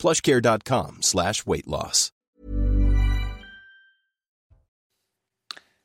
[0.00, 1.44] plushcare.com slash.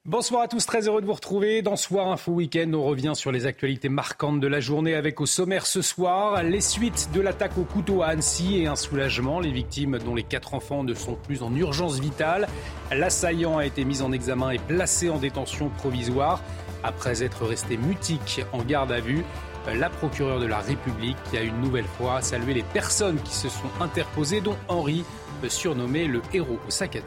[0.05, 1.61] Bonsoir à tous, très heureux de vous retrouver.
[1.61, 5.25] Dans Soir Info Week-end, on revient sur les actualités marquantes de la journée avec au
[5.25, 9.41] sommaire ce soir les suites de l'attaque au couteau à Annecy et un soulagement.
[9.41, 12.47] Les victimes dont les quatre enfants ne sont plus en urgence vitale.
[12.91, 16.41] L'assaillant a été mis en examen et placé en détention provisoire
[16.83, 19.25] après être resté mutique en garde à vue
[19.73, 23.49] la procureure de la République qui a une nouvelle fois salué les personnes qui se
[23.49, 25.03] sont interposées, dont Henri,
[25.49, 27.01] surnommé le héros au sac.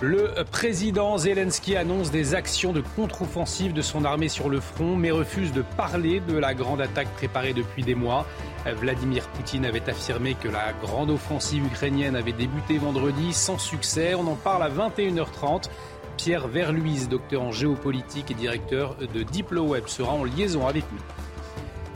[0.00, 5.10] Le président Zelensky annonce des actions de contre-offensive de son armée sur le front, mais
[5.10, 8.26] refuse de parler de la grande attaque préparée depuis des mois.
[8.66, 14.14] Vladimir Poutine avait affirmé que la grande offensive ukrainienne avait débuté vendredi sans succès.
[14.14, 15.70] On en parle à 21h30.
[16.16, 21.00] Pierre Verluise, docteur en géopolitique et directeur de DiploWeb, sera en liaison avec nous.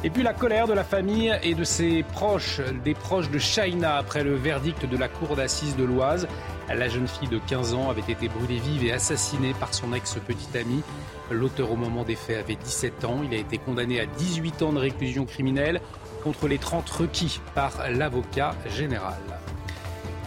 [0.05, 3.96] Et puis la colère de la famille et de ses proches, des proches de Shaina
[3.96, 6.28] après le verdict de la cour d'assises de l'Oise.
[6.69, 10.56] La jeune fille de 15 ans avait été brûlée vive et assassinée par son ex-petit
[10.56, 10.83] ami.
[11.33, 13.22] L'auteur au moment des faits avait 17 ans.
[13.24, 15.80] Il a été condamné à 18 ans de réclusion criminelle
[16.22, 19.16] contre les 30 requis par l'avocat général.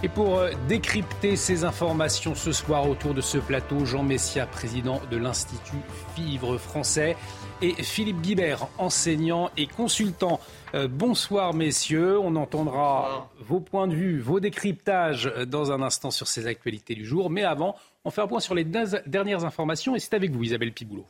[0.04, 5.00] Et pour euh, décrypter ces informations ce soir autour de ce plateau, Jean Messia, président
[5.12, 5.78] de l'Institut
[6.16, 7.16] Fivre français,
[7.62, 10.40] et Philippe Guibert, enseignant et consultant.
[10.74, 16.10] Euh, bonsoir messieurs, on entendra vos points de vue, vos décryptages euh, dans un instant
[16.10, 17.30] sur ces actualités du jour.
[17.30, 20.74] Mais avant, on fait un point sur les dernières informations et c'est avec vous Isabelle
[20.74, 21.06] Piboulot.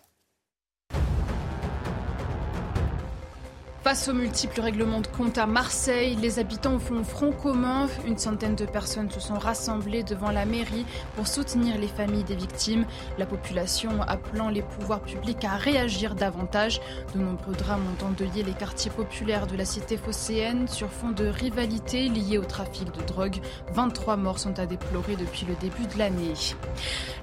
[3.83, 7.87] Face aux multiples règlements de compte à Marseille, les habitants font front commun.
[8.05, 12.35] Une centaine de personnes se sont rassemblées devant la mairie pour soutenir les familles des
[12.35, 12.85] victimes.
[13.17, 16.79] La population appelant les pouvoirs publics à réagir davantage.
[17.15, 21.25] De nombreux drames ont endeuillé les quartiers populaires de la cité phocéenne sur fond de
[21.25, 23.37] rivalité liée au trafic de drogue.
[23.73, 26.33] 23 morts sont à déplorer depuis le début de l'année.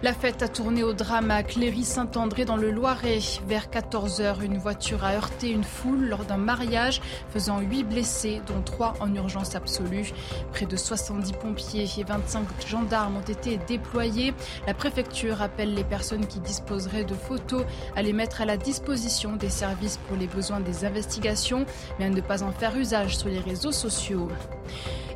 [0.02, 3.20] La fête a tourné au drame à Cléry-Saint-André dans le Loiret.
[3.46, 8.62] Vers 14h, une voiture a heurté une foule lors d'un mariage, faisant 8 blessés, dont
[8.62, 10.12] 3 en urgence absolue.
[10.52, 14.32] Près de 70 pompiers et 25 gendarmes ont été déployés.
[14.66, 17.64] La préfecture appelle les personnes qui disposeraient de photos
[17.96, 21.66] à les mettre à la disposition des services pour les besoins des investigations,
[21.98, 24.28] mais à ne pas en faire usage sur les réseaux sociaux.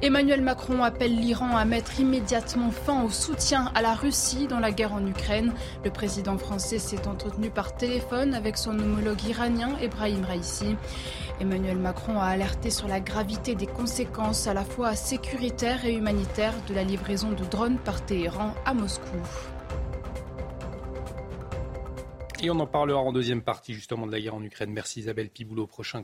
[0.04, 4.72] Emmanuel Macron appelle l'Iran à mettre immédiatement fin au soutien à la Russie dans la
[4.72, 5.52] guerre en Ukraine.
[5.84, 10.74] Le président français s'est entretenu par téléphone avec son homologue iranien Ebrahim Raisi.
[11.40, 16.54] Emmanuel Macron a alerté sur la gravité des conséquences à la fois sécuritaires et humanitaires
[16.68, 19.06] de la livraison de drones par Téhéran à Moscou.
[22.42, 24.72] Et on en parlera en deuxième partie justement de la guerre en Ukraine.
[24.72, 25.68] Merci Isabelle Piboulot.
[25.68, 26.02] Prochain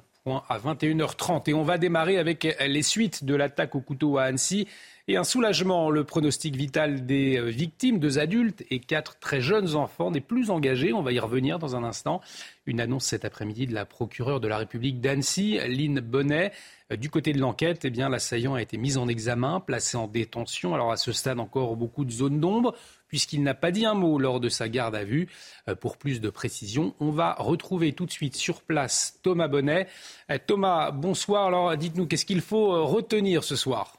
[0.49, 1.51] à 21h30.
[1.51, 4.69] Et on va démarrer avec les suites de l'attaque au couteau à Annecy
[5.09, 5.91] et un soulagement.
[5.91, 10.93] Le pronostic vital des victimes, deux adultes et quatre très jeunes enfants, des plus engagés.
[10.93, 12.21] On va y revenir dans un instant.
[12.67, 16.53] Une annonce cet après-midi de la procureure de la République d'Annecy, Lynn Bonnet.
[16.97, 20.75] Du côté de l'enquête, eh bien, l'assaillant a été mis en examen, placé en détention.
[20.75, 22.75] Alors à ce stade, encore beaucoup de zones d'ombre
[23.09, 25.29] puisqu'il n'a pas dit un mot lors de sa garde à vue.
[25.69, 29.89] Euh, pour plus de précision, on va retrouver tout de suite sur place Thomas Bonnet.
[30.31, 31.47] Euh, Thomas, bonsoir.
[31.47, 33.98] Alors dites-nous, qu'est-ce qu'il faut euh, retenir ce soir?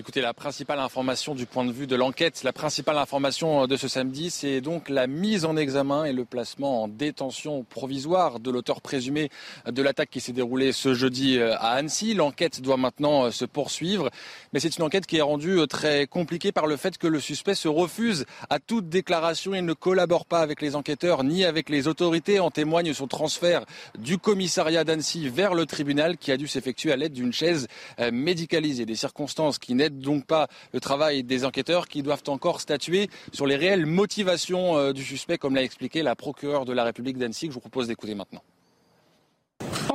[0.00, 3.88] Écoutez, la principale information du point de vue de l'enquête, la principale information de ce
[3.88, 8.80] samedi, c'est donc la mise en examen et le placement en détention provisoire de l'auteur
[8.80, 9.28] présumé
[9.66, 12.14] de l'attaque qui s'est déroulée ce jeudi à Annecy.
[12.14, 14.08] L'enquête doit maintenant se poursuivre,
[14.52, 17.56] mais c'est une enquête qui est rendue très compliquée par le fait que le suspect
[17.56, 19.52] se refuse à toute déclaration.
[19.52, 22.38] Il ne collabore pas avec les enquêteurs ni avec les autorités.
[22.38, 23.64] En témoigne son transfert
[23.98, 27.66] du commissariat d'Annecy vers le tribunal qui a dû s'effectuer à l'aide d'une chaise
[28.12, 28.86] médicalisée.
[28.86, 33.46] Des circonstances qui n'aident donc pas le travail des enquêteurs qui doivent encore statuer sur
[33.46, 37.52] les réelles motivations du suspect, comme l'a expliqué la procureure de la République d'Annecy, que
[37.52, 38.42] je vous propose d'écouter maintenant.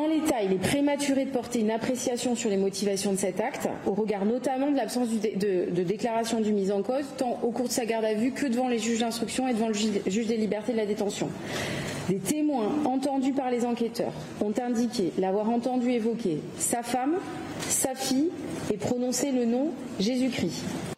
[0.04, 3.70] En l'état, il est prématuré de porter une appréciation sur les motivations de cet acte,
[3.86, 7.72] au regard notamment de l'absence de, déclaration du mise en cause, tant au cours de
[7.72, 10.74] sa garde à vue que devant les juges d'instruction et devant le juge des libertés
[10.74, 11.30] de la détention.
[12.10, 17.16] Des témoins entendus par les enquêteurs ont indiqué l'avoir entendu évoquer sa femme,
[17.62, 18.30] sa fille
[18.74, 19.70] et prononcer le nom
[20.02, 20.93] Jésus-Christ.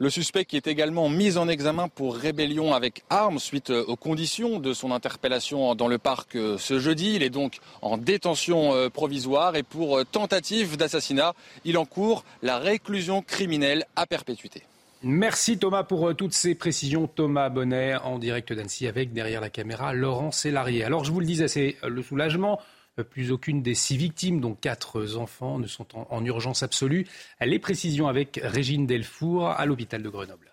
[0.00, 4.60] Le suspect qui est également mis en examen pour rébellion avec armes suite aux conditions
[4.60, 7.16] de son interpellation dans le parc euh, ce jeudi.
[7.16, 11.34] Il est donc en détention euh, provisoire et pour euh, tentative d'assassinat,
[11.64, 14.62] il encourt la réclusion criminelle à perpétuité.
[15.02, 17.08] Merci Thomas pour toutes ces précisions.
[17.08, 20.84] Thomas Bonnet en direct d'Annecy avec derrière la caméra Laurent Sélarié.
[20.84, 22.60] Alors je vous le disais, c'est le soulagement.
[23.02, 27.06] Plus aucune des six victimes, dont quatre enfants, ne sont en, urgence absolue.
[27.40, 30.52] Les précisions avec Régine Delfour à l'hôpital de Grenoble.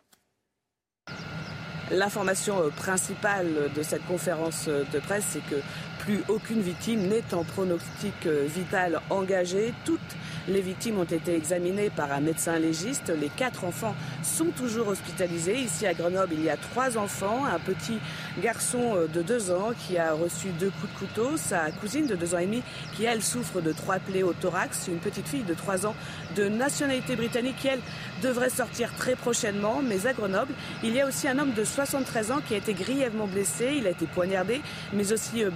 [1.91, 5.61] L'information principale de cette conférence de presse, c'est que
[6.05, 9.73] plus aucune victime n'est en pronostic vital engagé.
[9.85, 9.99] Toutes
[10.47, 13.09] les victimes ont été examinées par un médecin légiste.
[13.09, 15.59] Les quatre enfants sont toujours hospitalisés.
[15.59, 17.45] Ici à Grenoble, il y a trois enfants.
[17.45, 17.97] Un petit
[18.41, 21.37] garçon euh, de deux ans qui a reçu deux coups de couteau.
[21.37, 22.61] Sa cousine de deux ans et demi
[22.95, 24.87] qui, elle, souffre de trois plaies au thorax.
[24.87, 25.95] Une petite fille de trois ans
[26.35, 27.81] de nationalité britannique qui, elle,
[28.21, 29.81] devrait sortir très prochainement.
[29.83, 30.53] Mais à Grenoble,
[30.83, 33.73] il y a aussi un homme de 73 ans qui a été grièvement blessé.
[33.77, 34.61] Il a été poignardé,
[34.93, 35.49] mais aussi euh,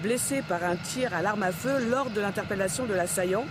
[0.48, 3.46] par un tir à l'arme à feu lors de l'interpellation de l'assaillant.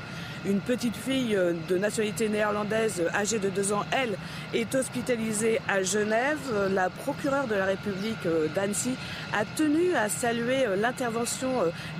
[0.46, 4.16] Une petite fille euh, de nationalité néerlandaise âgée de 2 ans, elle,
[4.54, 6.38] est hospitalisée à Genève.
[6.72, 8.94] La procureure de la République euh, d'Annecy
[9.32, 11.50] a tenu à saluer euh, l'intervention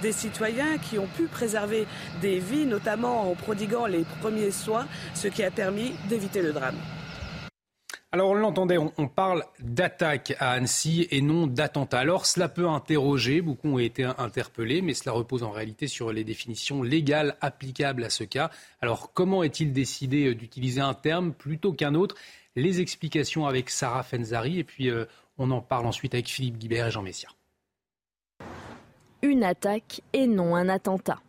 [0.02, 1.86] des citoyens qui ont pu préserver
[2.22, 6.76] des vies, notamment en prodiguant les premiers soins, ce qui a permis d'éviter le drame.
[8.18, 12.00] Alors on l'entendait, on, parle d'attaque à Annecy et non d'attentat.
[12.00, 16.24] Alors cela peut interroger, beaucoup ont été interpellés, mais cela repose en réalité sur les
[16.24, 18.50] définitions légales applicables à ce cas.
[18.80, 22.16] Alors comment est-il décidé d'utiliser un terme plutôt qu'un autre?
[22.56, 25.04] Les explications avec Sarah Fenzari et puis euh,
[25.38, 27.28] on en parle ensuite avec Philippe Guibert et Jean Messia.
[29.22, 31.20] Une attaque et non un attentat.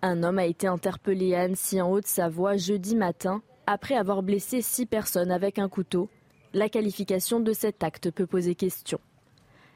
[0.00, 4.86] Un homme a été interpellé à Annecy en Haute-Savoie jeudi matin après avoir blessé six
[4.86, 6.08] personnes avec un couteau,
[6.54, 9.00] la qualification de cet acte peut poser question.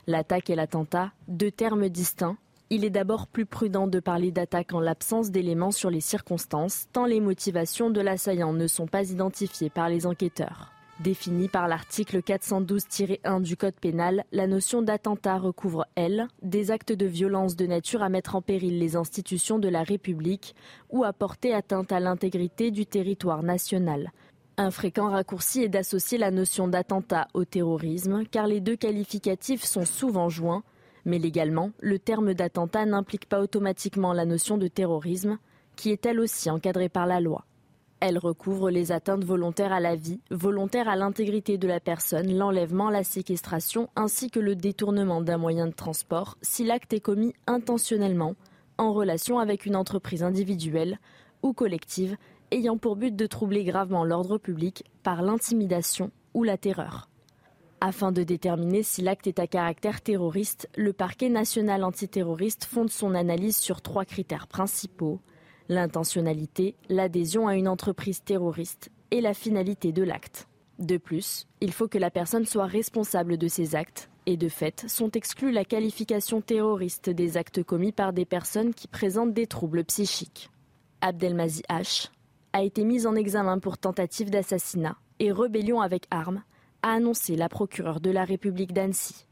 [0.07, 2.37] L'attaque et l'attentat, deux termes distincts,
[2.69, 7.07] il est d'abord plus prudent de parler d'attaque en l'absence d'éléments sur les circonstances, tant
[7.07, 10.73] les motivations de l'assaillant ne sont pas identifiées par les enquêteurs.
[11.01, 17.05] Définie par l'article 412-1 du Code pénal, la notion d'attentat recouvre, elle, des actes de
[17.05, 20.55] violence de nature à mettre en péril les institutions de la République
[20.91, 24.11] ou à porter atteinte à l'intégrité du territoire national.
[24.59, 29.85] Un fréquent raccourci est d'associer la notion d'attentat au terrorisme, car les deux qualificatifs sont
[29.85, 30.63] souvent joints,
[31.05, 35.39] mais légalement, le terme d'attentat n'implique pas automatiquement la notion de terrorisme,
[35.77, 37.45] qui est elle aussi encadrée par la loi.
[38.01, 42.89] Elle recouvre les atteintes volontaires à la vie, volontaires à l'intégrité de la personne, l'enlèvement,
[42.89, 48.35] la séquestration ainsi que le détournement d'un moyen de transport si l'acte est commis intentionnellement
[48.79, 50.99] en relation avec une entreprise individuelle
[51.43, 52.17] ou collective
[52.51, 57.09] ayant pour but de troubler gravement l'ordre public par l'intimidation ou la terreur.
[57.81, 63.15] Afin de déterminer si l'acte est à caractère terroriste, le parquet national antiterroriste fonde son
[63.15, 65.21] analyse sur trois critères principaux
[65.69, 70.49] l'intentionnalité, l'adhésion à une entreprise terroriste et la finalité de l'acte.
[70.79, 74.85] De plus, il faut que la personne soit responsable de ces actes et de fait
[74.89, 79.85] sont exclus la qualification terroriste des actes commis par des personnes qui présentent des troubles
[79.85, 80.51] psychiques.
[81.01, 82.09] Abdelmazi H
[82.57, 86.43] a été mis en examen pour tentative d'assassinat et rébellion avec armes,
[86.83, 89.27] a annoncé la procureure de la République d'Annecy.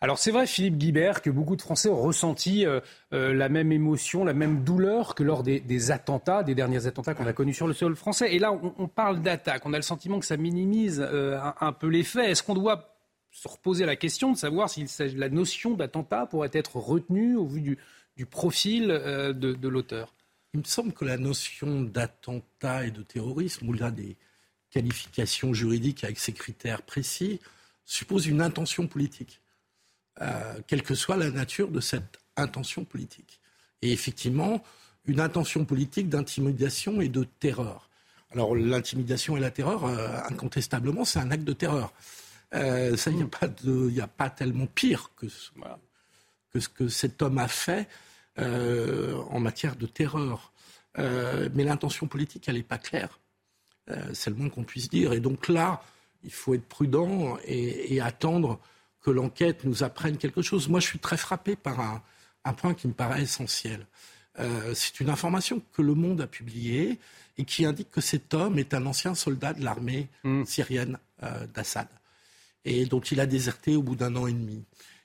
[0.00, 2.80] Alors c'est vrai, Philippe Guibert, que beaucoup de Français ont ressenti euh,
[3.12, 7.26] euh, la même émotion, la même douleur que lors des, attentats, des derniers attentats qu'on
[7.26, 8.34] a connus sur le sol français.
[8.34, 9.64] Et là, on, parle d'attaque.
[9.64, 12.28] On a le sentiment que ça minimise euh, un, peu les faits.
[12.28, 12.96] Est-ce qu'on doit
[13.30, 17.78] se reposer la question de savoir si la notion d'attentat pourrait être retenue au vu
[18.16, 20.12] du, profil de, l'auteur?
[20.54, 24.16] Il me semble que la notion d'attentat et de terrorisme, où il y a des
[24.70, 27.40] qualifications juridiques avec ces critères précis,
[27.84, 29.40] suppose une intention politique.
[30.22, 33.40] Euh, quelle que soit la nature de cette intention politique.
[33.82, 34.62] Et effectivement,
[35.06, 37.90] une intention politique d'intimidation et de terreur.
[38.30, 41.92] Alors l'intimidation et la terreur, euh, incontestablement, c'est un acte de terreur.
[42.54, 45.26] Euh, ça, il n'y a, pas tellement pire que,
[46.52, 47.88] que, ce que cet homme a fait
[48.38, 50.52] en matière de terreur.
[50.96, 53.20] mais l'intention politique, elle n'est pas claire.
[54.12, 55.12] c'est le moins qu'on puisse dire.
[55.12, 55.82] Et donc là,
[56.24, 58.60] il faut être prudent et attendre
[59.04, 60.68] que l'enquête nous apprenne quelque chose.
[60.68, 63.86] Moi, je suis très frappé par un, point qui me paraît essentiel.
[64.40, 66.98] Euh, c'est une information que Le Monde a publiée
[67.38, 70.44] et qui indique que cet homme est un ancien soldat de l'armée mm.
[70.44, 71.86] syrienne euh, d'Assad
[72.64, 74.64] et dont il a déserté au bout d'un an et demi.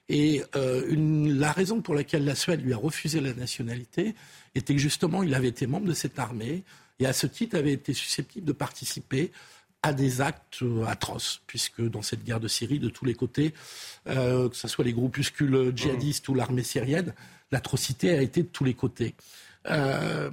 [0.09, 0.41] Et
[0.89, 4.15] une, la raison pour laquelle la Suède lui a refusé la nationalité
[4.55, 6.63] était que justement, il avait été membre de cette armée
[6.99, 9.31] et à ce titre avait été susceptible de participer
[9.83, 13.53] à des actes atroces, puisque dans cette guerre de Syrie, de tous les côtés,
[14.05, 17.13] que ce soit les groupuscules djihadistes ou l'armée syrienne,
[17.51, 19.15] l'atrocité a été de tous les côtés.
[19.67, 20.29] Euh,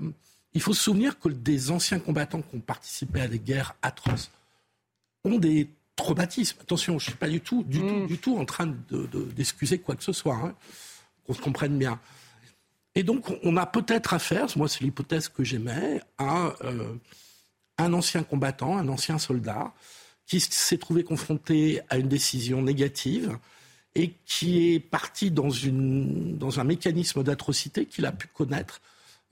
[0.55, 4.31] il faut se souvenir que des anciens combattants qui ont participé à des guerres atroces
[5.25, 6.59] ont des traumatismes.
[6.61, 8.07] Attention, je ne suis pas du tout, du, tout, mm.
[8.07, 8.73] du tout en train
[9.35, 10.55] d'excuser quoi que ce soit, hein,
[11.27, 11.99] qu'on se comprenne bien.
[12.95, 16.95] Et donc, on a peut-être affaire, moi c'est l'hypothèse que j'aimais, à euh,
[17.79, 19.75] un ancien combattant, un ancien soldat,
[20.27, 23.39] qui s'est trouvé confronté à une décision négative
[23.95, 28.81] et qui est parti dans, une, dans un mécanisme d'atrocité qu'il a pu connaître,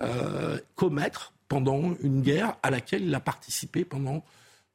[0.03, 4.25] euh, commettre pendant une guerre à laquelle il a participé pendant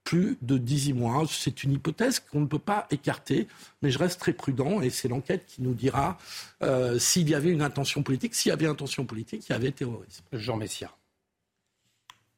[0.03, 1.23] plus de 18 mois.
[1.29, 3.47] C'est une hypothèse qu'on ne peut pas écarter,
[3.81, 6.17] mais je reste très prudent et c'est l'enquête qui nous dira
[6.63, 8.35] euh, s'il y avait une intention politique.
[8.35, 10.23] S'il y avait intention politique, il y avait terrorisme.
[10.33, 10.91] Jean Messia.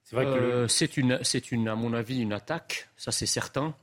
[0.03, 3.25] C'est vrai que euh, c'est une, c'est une, à mon avis, une attaque, ça c'est
[3.25, 3.73] certain,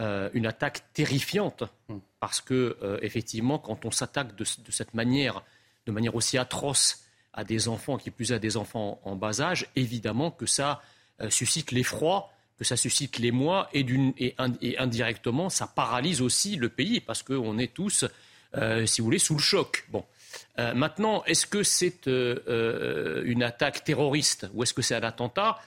[0.00, 1.98] euh, une attaque terrifiante, hmm.
[2.18, 5.44] parce que euh, effectivement, quand on s'attaque de, cette manière,
[5.84, 7.04] de manière aussi atroce
[7.34, 10.82] à des enfants, qui plus à des enfants en bas âge, évidemment que ça
[11.20, 13.84] euh, suscite l'effroi, que ça suscite l'émoi, et,
[14.18, 18.04] et, indirectement, ça paralyse aussi le pays, parce qu'on est tous,
[18.84, 19.86] si vous voulez, sous le choc.
[19.90, 20.04] Bon.
[20.74, 25.58] maintenant, est-ce que c'est une attaque terroriste ou est-ce que c'est un attentat?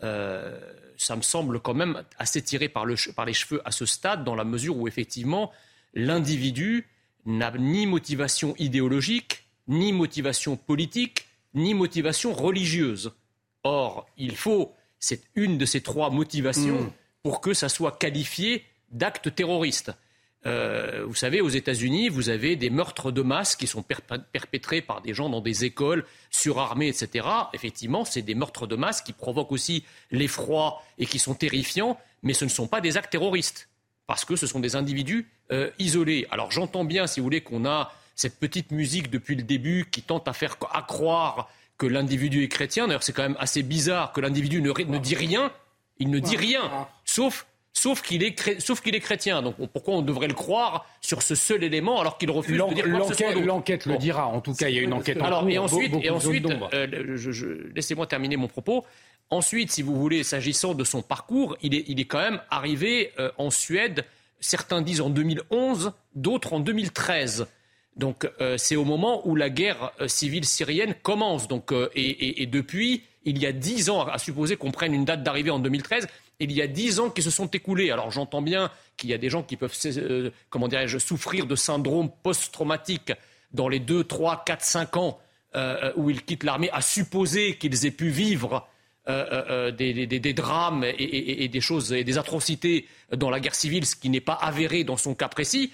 [0.00, 4.44] Ça me semble quand même assez tiré par, les cheveux à ce stade, dans la
[4.44, 5.52] mesure où effectivement
[5.94, 6.86] l'individu
[7.24, 13.12] n'a ni motivation idéologique, ni motivation politique, ni motivation religieuse.
[13.64, 16.92] Or, il faut, c'est une de ces trois motivations hmm.
[17.22, 19.92] pour que ça soit qualifié d'acte terroriste.
[20.46, 25.02] Euh, vous savez, aux États-Unis, vous avez des meurtres de masse qui sont perpétrés par
[25.02, 27.26] des gens dans des écoles surarmées, etc.
[27.52, 32.32] Effectivement, c'est des meurtres de masse qui provoquent aussi l'effroi et qui sont terrifiants, mais
[32.32, 33.68] ce ne sont pas des actes terroristes,
[34.06, 36.26] parce que ce sont des individus euh, isolés.
[36.30, 40.02] Alors j'entends bien, si vous voulez, qu'on a cette petite musique depuis le début qui
[40.02, 41.50] tente à faire croire
[41.82, 42.86] que l'individu est chrétien.
[42.86, 45.50] D'ailleurs, c'est quand même assez bizarre que l'individu ne, ne dit rien.
[45.98, 46.62] Il ne dit rien,
[47.04, 49.42] sauf sauf qu'il est, sauf qu'il est chrétien.
[49.42, 52.86] Donc pourquoi on devrait le croire sur ce seul élément alors qu'il refuse de dire
[52.86, 54.26] l'enquête, l'enquête le dira.
[54.26, 55.20] En tout cas, il y a une enquête.
[55.20, 58.84] Alors et ensuite, et ensuite, euh, laissez-moi terminer mon propos.
[59.30, 63.12] Ensuite, si vous voulez, s'agissant de son parcours, il est, il est quand même arrivé
[63.18, 64.04] euh, en Suède.
[64.38, 67.46] Certains disent en 2011, d'autres en 2013.
[67.96, 71.48] Donc euh, c'est au moment où la guerre civile syrienne commence.
[71.48, 75.22] Donc et, et, depuis, il y a dix ans, à supposer qu'on prenne une date
[75.22, 76.08] d'arrivée en 2013,
[76.42, 77.90] il y a dix ans qui se sont écoulés.
[77.90, 83.12] Alors j'entends bien qu'il y a des gens qui peuvent, euh, souffrir de syndrome post-traumatique
[83.52, 85.18] dans les deux, trois, quatre, cinq ans
[85.54, 88.66] euh, où ils quittent l'armée, à supposer qu'ils aient pu vivre
[89.08, 94.08] euh, des, drames et, des choses et des atrocités dans la guerre civile, ce qui
[94.08, 95.72] n'est pas avéré dans son cas précis.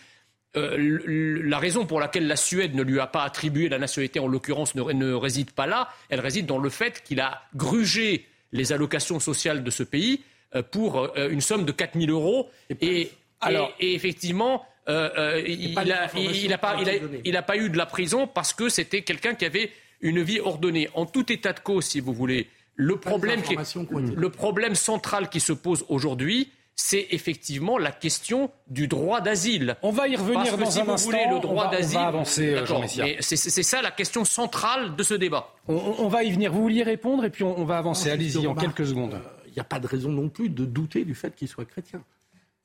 [0.55, 4.75] La raison pour laquelle la Suède ne lui a pas attribué la nationalité, en l'occurrence,
[4.75, 5.89] ne, réside pas là.
[6.09, 10.23] Elle réside dans le fait qu'il a grugé les allocations sociales de ce pays
[10.55, 12.51] euh, pour euh, une somme de 4 000 euros.
[12.81, 16.75] Et, alors, et, effectivement, euh, il n'a pas,
[17.47, 20.89] pas, eu de la prison parce que c'était quelqu'un qui avait une vie ordonnée.
[20.95, 23.43] En tout état de cause, si vous voulez, le problème,
[24.17, 26.51] le problème central qui se pose aujourd'hui,
[26.81, 29.77] c'est effectivement la question du droit d'asile.
[29.83, 31.99] On va y revenir dans si un vous voulez le droit d'asile.
[31.99, 32.57] avancer,
[33.21, 35.55] C'est ça la question centrale de ce débat.
[35.67, 36.53] On, va y venir.
[36.53, 38.11] Vous vouliez répondre et puis on, va avancer.
[38.11, 39.21] Allez-y en quelques secondes
[39.59, 42.03] n'y a pas de raison non plus de douter du fait qu'il soit chrétien.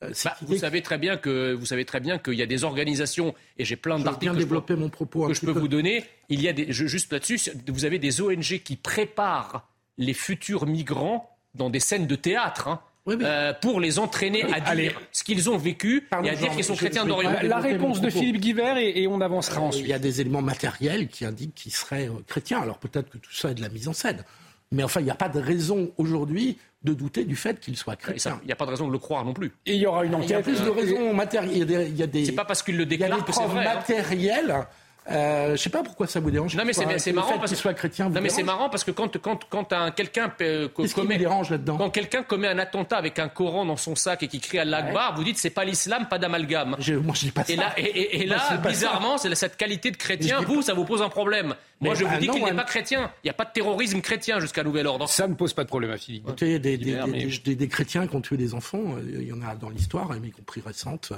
[0.03, 2.63] Euh, bah, vous, savez très bien que, vous savez très bien qu'il y a des
[2.63, 6.03] organisations, et j'ai plein d'articles développer mon propos que je peux vous donner.
[6.29, 9.67] Il y a des, juste là-dessus, vous avez des ONG qui préparent
[9.98, 12.67] les futurs migrants dans des scènes de théâtre.
[12.67, 16.63] Hein, euh, pour les entraîner à dire ce qu'ils ont vécu et à dire qu'ils
[16.63, 17.33] sont chrétiens d'Orient.
[17.43, 19.86] La réponse de Philippe Guibert et, on avancera ensuite.
[19.86, 22.62] Il y a des éléments matériels qui indiquent qu'ils seraient euh, chrétiens.
[22.62, 24.24] Alors peut-être que tout ça est de la mise en scène.
[24.72, 27.95] Mais enfin, il n'y a pas de raison aujourd'hui de douter du fait qu'il soit
[27.95, 28.39] chrétien.
[28.43, 29.51] Il n'y a pas de raison de le croire non plus.
[29.65, 30.29] Et il y aura une enquête.
[30.29, 31.69] Il y a plus de raisons matérielles.
[31.89, 32.25] Il y a des.
[32.25, 33.67] C'est pas parce qu'il le déclare que c'est vrai.
[33.67, 34.67] Hein.
[35.12, 36.55] Euh, je ne sais pas pourquoi ça vous dérange.
[36.55, 38.10] Non mais c'est marrant parce qu'il soit chrétien.
[38.10, 41.89] Non mais c'est marrant parce que quand quand quand quelqu'un euh, commet dérange là-dedans quand
[41.89, 45.15] quelqu'un commet un attentat avec un Coran dans son sac et qui crie à l'Akbar,
[45.15, 46.77] vous dites c'est pas l'islam, pas d'amalgame.
[47.03, 47.53] Moi je dis pas ça.
[47.53, 50.41] Et là et, là bizarrement c'est cette qualité de chrétien.
[50.41, 51.55] Vous ça vous pose un problème.
[51.83, 53.11] Moi, je vous dis qu'il n'est pas chrétien.
[53.23, 55.07] Il n'y a pas de terrorisme chrétien jusqu'à nouvel ordre.
[55.07, 56.29] Ça ne pose pas de problème à Philippe.
[56.41, 58.83] Il y a des, chrétiens qui ont tué des enfants.
[59.05, 61.11] Il y en a dans l'histoire, y compris récente.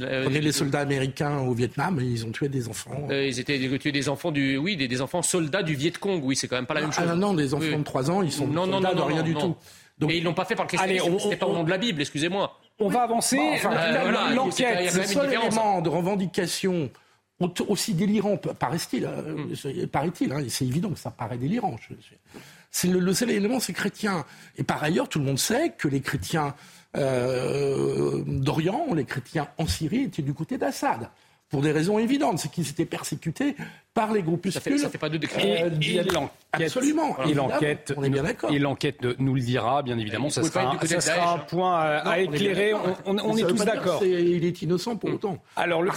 [0.00, 3.08] Euh, Prenez les soldats américains au Vietnam, ils ont tué des enfants.
[3.10, 6.22] Euh, ils étaient tués des enfants du, oui, des, enfants soldats du Viet Cong.
[6.22, 7.10] Oui, c'est quand même pas la même ah, chose.
[7.10, 9.22] Ah non, des enfants de 3 ans, ils sont non, soldats non, non, de rien
[9.22, 9.56] du tout.
[9.98, 11.18] Donc, Mais ils l'ont pas fait par le christianisme.
[11.20, 12.58] C'était pas au nom de la Bible, excusez-moi.
[12.80, 13.38] On va avancer.
[13.38, 16.90] Euh, l'enquête, le seul élément de revendication
[17.68, 21.76] aussi délirant, paraît-il, euh, paraît-il hein, c'est évident que ça paraît délirant.
[22.70, 24.24] C'est le, seul élément, c'est chrétien.
[24.56, 26.54] Et par ailleurs, tout le monde sait que les chrétiens
[26.96, 31.08] euh, d'Orient, les chrétiens en Syrie, étaient du côté d'Assad
[31.54, 33.54] pour des raisons évidentes, c'est qu'ils étaient persécutés
[33.94, 34.76] par les groupuscules.
[34.76, 35.62] Ça fait, pas deux décrets.
[35.62, 37.16] Euh, absolument.
[37.28, 38.50] Et l'enquête, on est bien d'accord.
[38.50, 40.30] Et l'enquête nous le dira, bien évidemment.
[40.30, 42.72] Ça sera, un, point à, éclairer.
[43.06, 44.02] On, est tous d'accord.
[44.02, 45.40] il est innocent pour autant.
[45.54, 45.92] Alors, le,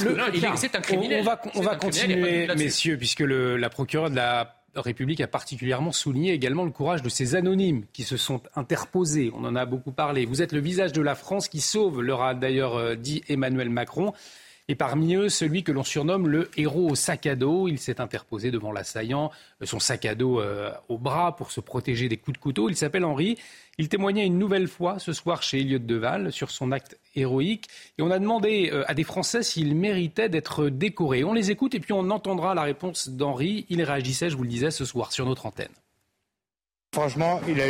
[0.57, 1.21] c'est un criminel.
[1.21, 5.91] On va, on va continuer, messieurs, puisque le, la procureure de la République a particulièrement
[5.91, 9.31] souligné également le courage de ces anonymes qui se sont interposés.
[9.33, 10.27] On en a beaucoup parlé.
[10.27, 13.71] Vous êtes le visage de la France qui sauve, leur a d'ailleurs euh, dit Emmanuel
[13.71, 14.13] Macron.
[14.69, 17.69] Et parmi eux, celui que l'on surnomme le héros au sac à dos.
[17.69, 19.31] Il s'est interposé devant l'assaillant,
[19.61, 22.69] euh, son sac à dos euh, au bras pour se protéger des coups de couteau.
[22.69, 23.37] Il s'appelle Henri.
[23.77, 27.67] Il témoignait une nouvelle fois ce soir chez Elliot Deval sur son acte héroïque.
[27.97, 31.23] Et on a demandé euh, à des Français s'ils méritaient d'être décorés.
[31.23, 33.65] On les écoute et puis on entendra la réponse d'Henri.
[33.69, 35.67] Il réagissait, je vous le disais, ce soir sur notre antenne.
[36.93, 37.69] Franchement, il a,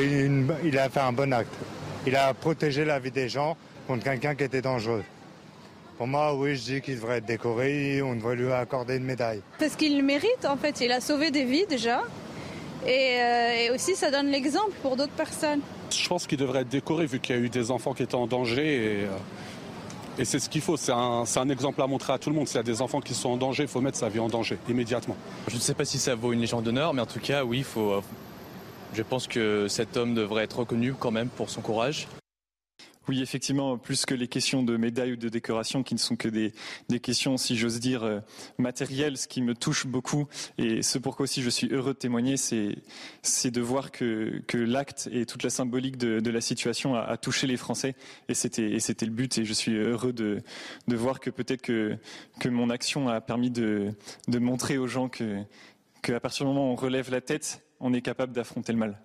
[0.63, 1.53] il a fait un bon acte.
[2.07, 5.03] Il a protégé la vie des gens contre quelqu'un qui était dangereux.
[5.97, 9.41] Pour moi, oui, je dis qu'il devrait être décoré, on devrait lui accorder une médaille.
[9.57, 10.79] Parce qu'il le mérite, en fait.
[10.81, 12.03] Il a sauvé des vies déjà.
[12.85, 15.61] Et, euh, aussi, ça donne l'exemple pour d'autres personnes.
[15.91, 18.13] Je pense qu'il devrait être décoré vu qu'il y a eu des enfants qui étaient
[18.13, 18.75] en danger.
[18.75, 20.77] Et, euh, et c'est ce qu'il faut.
[20.77, 22.47] C'est un, un, exemple à montrer à tout le monde.
[22.47, 24.29] S'il y a des enfants qui sont en danger, il faut mettre sa vie en
[24.29, 25.15] danger immédiatement.
[25.47, 27.63] Je ne sais pas si ça vaut une légende d'honneur, mais en tout cas, oui,
[27.63, 28.01] faut, euh,
[28.93, 32.07] je pense que cet homme devrait être reconnu quand même pour son courage.
[33.07, 36.27] Oui, effectivement, plus que les questions de médailles ou de décoration, qui ne sont que
[36.27, 36.51] des,
[36.99, 38.19] questions, si j'ose dire, euh,
[38.57, 42.35] matérielles, ce qui me touche beaucoup, et ce pourquoi aussi je suis heureux de témoigner,
[42.35, 42.75] c'est,
[43.49, 47.95] de voir que, l'acte et toute la symbolique de, la situation a, touché les Français,
[48.27, 50.43] et c'était, le but, et je suis heureux de,
[50.87, 51.97] voir que peut-être que,
[52.49, 53.93] mon action a permis de,
[54.27, 55.43] montrer aux gens que,
[56.01, 58.99] qu'à partir du moment où on relève la tête, on est capable d'affronter le mal.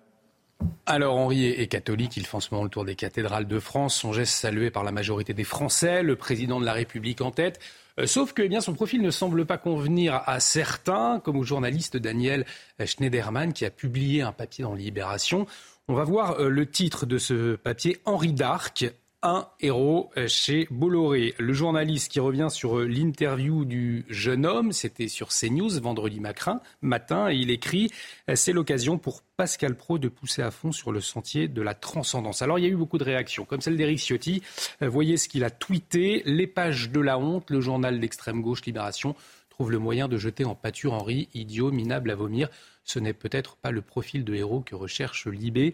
[0.85, 3.95] Alors Henri est catholique, il fait en ce moment le tour des cathédrales de France,
[3.95, 7.59] son geste salué par la majorité des Français, le président de la République en tête.
[7.99, 11.43] Euh, sauf que eh bien, son profil ne semble pas convenir à certains, comme au
[11.43, 12.45] journaliste Daniel
[12.83, 15.45] Schneiderman qui a publié un papier dans Libération.
[15.87, 18.85] On va voir euh, le titre de ce papier, Henri d'Arc,
[19.23, 21.33] un héros euh, chez Bolloré.
[21.39, 27.29] Le journaliste qui revient sur euh, l'interview du jeune homme, c'était sur CNews vendredi matin,
[27.31, 27.89] et il écrit
[28.29, 31.73] euh, C'est l'occasion pour Pascal Pro de pousser à fond sur le sentier de la
[31.73, 32.41] transcendance.
[32.41, 34.43] Alors il y a eu beaucoup de réactions, comme celle d'Éric Ciotti.
[34.81, 39.15] Voyez ce qu'il a tweeté Les pages de la honte, le journal d'extrême gauche Libération
[39.49, 42.49] trouve le moyen de jeter en pâture Henri, idiot, minable à vomir
[42.83, 45.73] ce n'est peut-être pas le profil de héros que recherche Libé.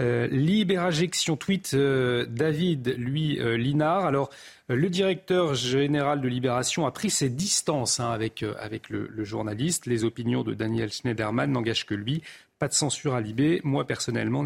[0.00, 4.06] Euh, Libérajection tweet euh, David, lui, euh, Linard.
[4.06, 4.30] Alors,
[4.68, 9.86] le directeur général de Libération a pris ses distances hein, avec, avec le, journaliste.
[9.86, 12.22] Les opinions de Daniel Schneiderman n'engagent que lui.
[12.58, 13.60] Pas de censure à Libé.
[13.62, 14.44] Moi, personnellement,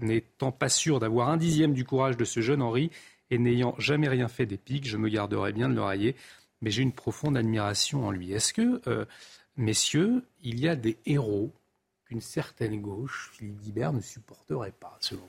[0.00, 2.90] n'étant pas sûr d'avoir un dixième du courage de ce jeune Henri
[3.30, 6.14] et n'ayant jamais rien fait d'épique, je me garderais bien de le railler.
[6.60, 8.32] Mais j'ai une profonde admiration en lui.
[8.32, 9.06] Est-ce que
[9.56, 11.50] messieurs, il y a des héros
[12.06, 15.28] qu'une certaine gauche, Philippe Guibert, ne supporterait pas, selon vous?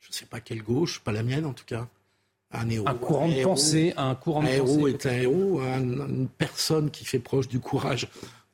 [0.00, 1.88] Je ne sais pas quelle gauche, pas la mienne en tout cas.
[2.50, 2.88] Un héros.
[2.88, 7.04] Un courant de pensée, un courant de un héros est un héros, une personne qui
[7.04, 8.08] fait proche du courage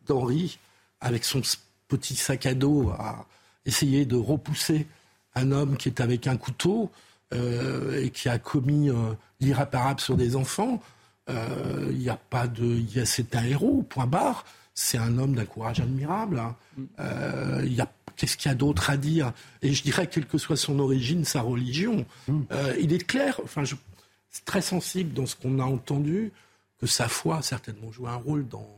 [0.07, 0.59] d'Henri,
[1.01, 1.43] avec son
[1.87, 3.27] petit sac à dos, à
[3.67, 4.87] essayer de repousser
[5.35, 6.91] un homme qui est avec un couteau
[7.33, 10.83] euh, et qui a commis euh, l'irréparable sur des enfants.
[11.31, 12.83] Euh, il n'y a pas de.
[13.05, 14.45] C'est un héros, point barre.
[14.75, 16.39] C'est un homme d'un courage admirable.
[16.39, 16.57] Hein.
[16.99, 19.33] Euh, y a, qu'est-ce qu'il y a d'autre à dire?
[19.63, 22.05] Et je dirais, quelle que soit son origine, sa religion,
[22.51, 23.77] euh, il est clair, enfin, je,
[24.31, 26.33] c'est très sensible dans ce qu'on a entendu,
[26.81, 28.69] que sa foi a certainement joué un rôle dans,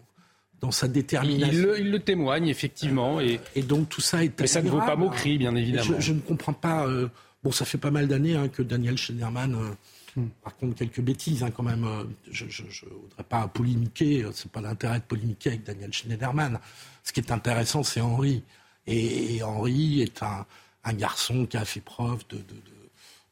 [0.61, 1.71] dans sa détermination.
[1.79, 3.19] Il, le, témoigne, effectivement.
[3.19, 5.99] et, et, donc tout ça est Mais ça ne vaut pas moquerie, bien évidemment.
[5.99, 6.87] Je, ne comprends pas.
[7.43, 9.57] bon, ça fait pas mal d'années hein, que Daniel Schneiderman
[10.43, 11.85] par contre, quelques bêtises hein, quand même.
[11.85, 16.59] Euh, je ne voudrais pas polémiquer, euh, c'est pas l'intérêt de polémiquer avec Daniel Schneiderman.
[17.03, 18.43] Ce qui est intéressant, c'est Henri.
[18.87, 20.47] Et, Henri est un,
[20.95, 22.25] garçon qui a fait preuve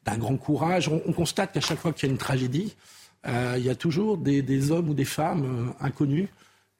[0.03, 0.89] d'un grand courage.
[0.89, 2.75] On, constate qu'à chaque fois qu'il y a une tragédie,
[3.25, 6.27] euh, il y a toujours des, hommes ou des femmes inconnus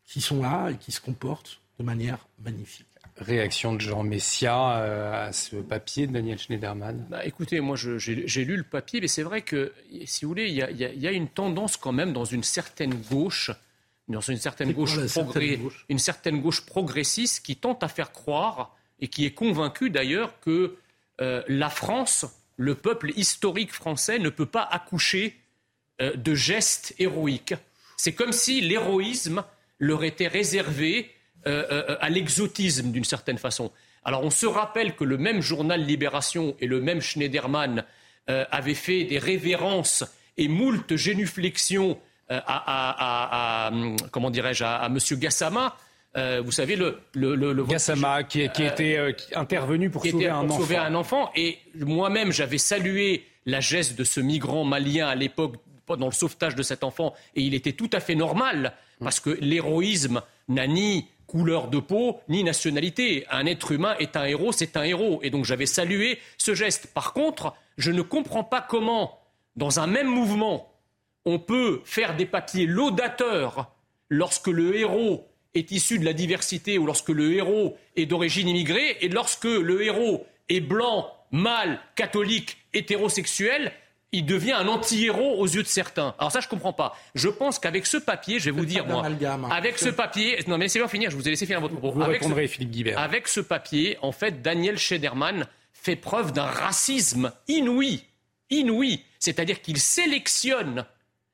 [0.05, 2.87] qui sont là et qui se comportent de manière magnifique.
[3.17, 7.07] Réaction de Jean Messia euh, à ce papier de Daniel Schneiderman?
[7.09, 9.71] Bah, Écoutez, moi j'ai lu le papier, mais c'est vrai que,
[10.05, 13.51] si vous voulez, il y, a, une tendance quand même dans une certaine gauche,
[14.09, 14.97] dans une certaine gauche,
[15.87, 20.75] une certaine gauche progressiste qui tente à faire croire et qui est convaincue d'ailleurs que
[21.21, 22.25] euh, la France,
[22.57, 25.39] le peuple historique français, ne peut pas accoucher
[26.01, 27.55] euh, de gestes héroïques.
[27.95, 29.45] C'est comme si l'héroïsme
[29.79, 31.14] leur était réservé
[31.47, 33.71] euh, euh, à l'exotisme d'une certaine façon.
[34.03, 37.83] Alors on se rappelle que le même journal Libération et le même Schneiderman
[38.31, 40.03] euh, avaient fait des révérences
[40.37, 43.71] et moult génuflexions à,
[44.11, 44.97] comment dirais-je à, M.
[45.19, 45.77] Gassama.
[46.15, 51.29] vous savez, le, le, Gassama qui, était intervenu pour, sauver, un pour sauver, un enfant.
[51.35, 56.55] Et moi-même, j'avais salué la geste de ce migrant malien à l'époque dans le sauvetage
[56.55, 57.13] de cet enfant.
[57.35, 62.19] Et il était tout à fait normal, parce que l'héroïsme n'a ni couleur de peau
[62.29, 63.25] ni nationalité.
[63.29, 65.19] Un être humain est un héros, c'est un héros.
[65.23, 66.93] Et donc j'avais salué ce geste.
[66.93, 69.19] Par contre, je ne comprends pas comment,
[69.55, 70.71] dans un même mouvement,
[71.25, 73.71] on peut faire des papiers laudateurs
[74.09, 78.97] lorsque le héros est issu de la diversité ou lorsque le héros est d'origine immigrée
[79.01, 83.71] et lorsque le héros est blanc, mâle, catholique, hétérosexuel
[84.15, 86.15] il devient un anti-héros aux yeux de certains.
[86.17, 86.97] Alors ça, je comprends pas.
[87.15, 89.05] Je pense qu'avec ce papier, je vais vous dire, moi,
[89.51, 91.91] avec ce papier, non mais laissez-moi finir, je vous ai laissé finir votre propos.
[91.91, 92.97] Vous avec répondrez, Philippe Guibert.
[92.97, 98.03] Avec ce papier, en fait, Daniel Schederman fait preuve d'un racisme inouï,
[98.49, 99.01] inouï.
[99.19, 100.85] C'est-à-dire qu'il sélectionne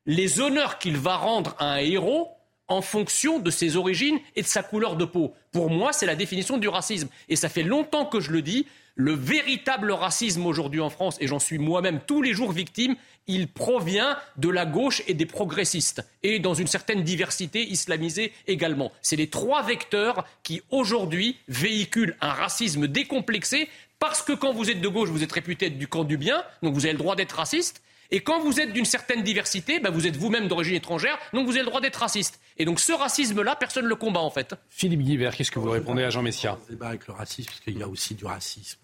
[0.08, 2.32] les honneurs qu'il va rendre à un héros
[2.68, 5.36] en fonction de ses origines et de sa couleur de peau.
[5.52, 7.10] Pour moi, c'est la définition du racisme.
[7.30, 8.66] Et ça fait longtemps que je le dis,
[8.96, 12.96] le véritable racisme aujourd'hui en France, et j'en suis moi-même tous les jours victime,
[13.28, 18.92] il provient de la gauche et des progressistes, et dans une certaine diversité islamisée également.
[19.02, 24.82] C'est les trois vecteurs qui aujourd'hui véhiculent un racisme décomplexé, parce que quand vous êtes
[24.82, 27.16] de gauche, vous êtes réputé être du camp du bien, donc vous avez le droit
[27.16, 31.18] d'être raciste, et quand vous êtes d'une certaine diversité, ben vous êtes vous-même d'origine étrangère,
[31.34, 32.42] donc vous avez le droit d'être raciste.
[32.58, 34.54] Et donc ce racisme-là, personne ne le combat en fait.
[34.70, 37.78] Philippe Guibert, qu'est-ce que vous répondez à Jean Messia débat avec le racisme, parce qu'il
[37.78, 38.80] y a aussi du racisme.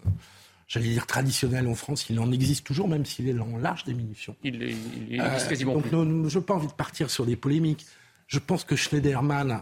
[0.69, 4.35] J'allais dire traditionnel en France, il en existe toujours, même s'il est en large diminution.
[4.43, 4.75] Il, est,
[5.19, 7.85] euh, quasiment donc, je n'ai pas envie de partir sur des polémiques.
[8.27, 9.61] Je pense que Schneiderman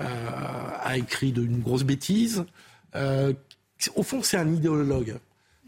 [0.00, 0.04] euh,
[0.82, 2.46] a écrit une grosse bêtise.
[2.94, 3.34] Euh,
[3.94, 5.16] au fond, c'est un idéologue.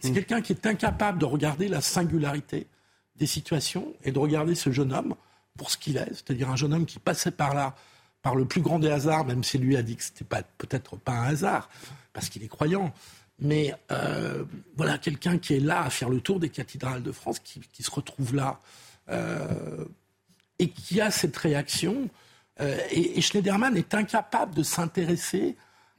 [0.00, 0.14] C'est hmm.
[0.14, 2.66] quelqu'un qui est incapable de regarder la singularité
[3.22, 5.14] des situations et de regarder ce jeune homme
[5.56, 7.76] pour ce qu'il est, c'est-à-dire un jeune homme qui passait par là
[8.20, 10.96] par le plus grand des hasards, même si lui a dit que c'était pas peut-être
[10.96, 11.70] pas un hasard,
[12.12, 12.92] parce qu'il est croyant.
[13.38, 14.44] Mais euh,
[14.76, 17.90] voilà, quelqu'un qui est là à faire le tour des cathédrales de France, qui, se
[17.90, 18.58] retrouve là
[19.08, 19.84] euh,
[20.58, 22.08] et qui a cette réaction.
[22.60, 25.56] Euh, et, Schneiderman est incapable de s'intéresser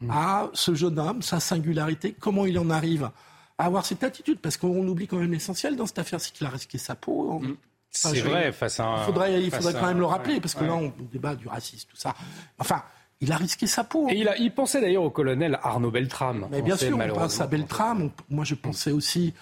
[0.10, 3.10] à ce jeune homme, sa singularité, comment il en arrive
[3.58, 6.48] à avoir cette attitude, parce qu'on oublie quand même l'essentiel dans cette affaire, c'est qu'il
[6.48, 7.40] a risqué sa peau.
[7.40, 7.56] Mm.
[7.92, 8.98] c'est vrai, face à un...
[8.98, 11.88] Il faudrait, il faudrait quand même le rappeler, parce que là, on débat du racisme,
[11.90, 12.16] tout ça.
[12.58, 12.84] Enfin,
[13.22, 14.10] il a risqué sa peau.
[14.10, 16.48] Et il, a, il pensait d'ailleurs au colonel Arnaud Beltrame.
[16.52, 18.10] Mais bien sûr, on pense à Beltrame.
[18.30, 19.34] Moi, je pensais aussi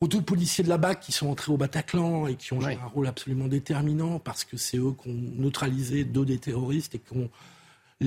[0.00, 2.78] aux deux policiers de la BAC qui sont entrés au Bataclan et qui ont joué
[2.82, 6.98] un rôle absolument déterminant parce que c'est eux qui ont neutralisé deux des terroristes et
[6.98, 7.30] qui ont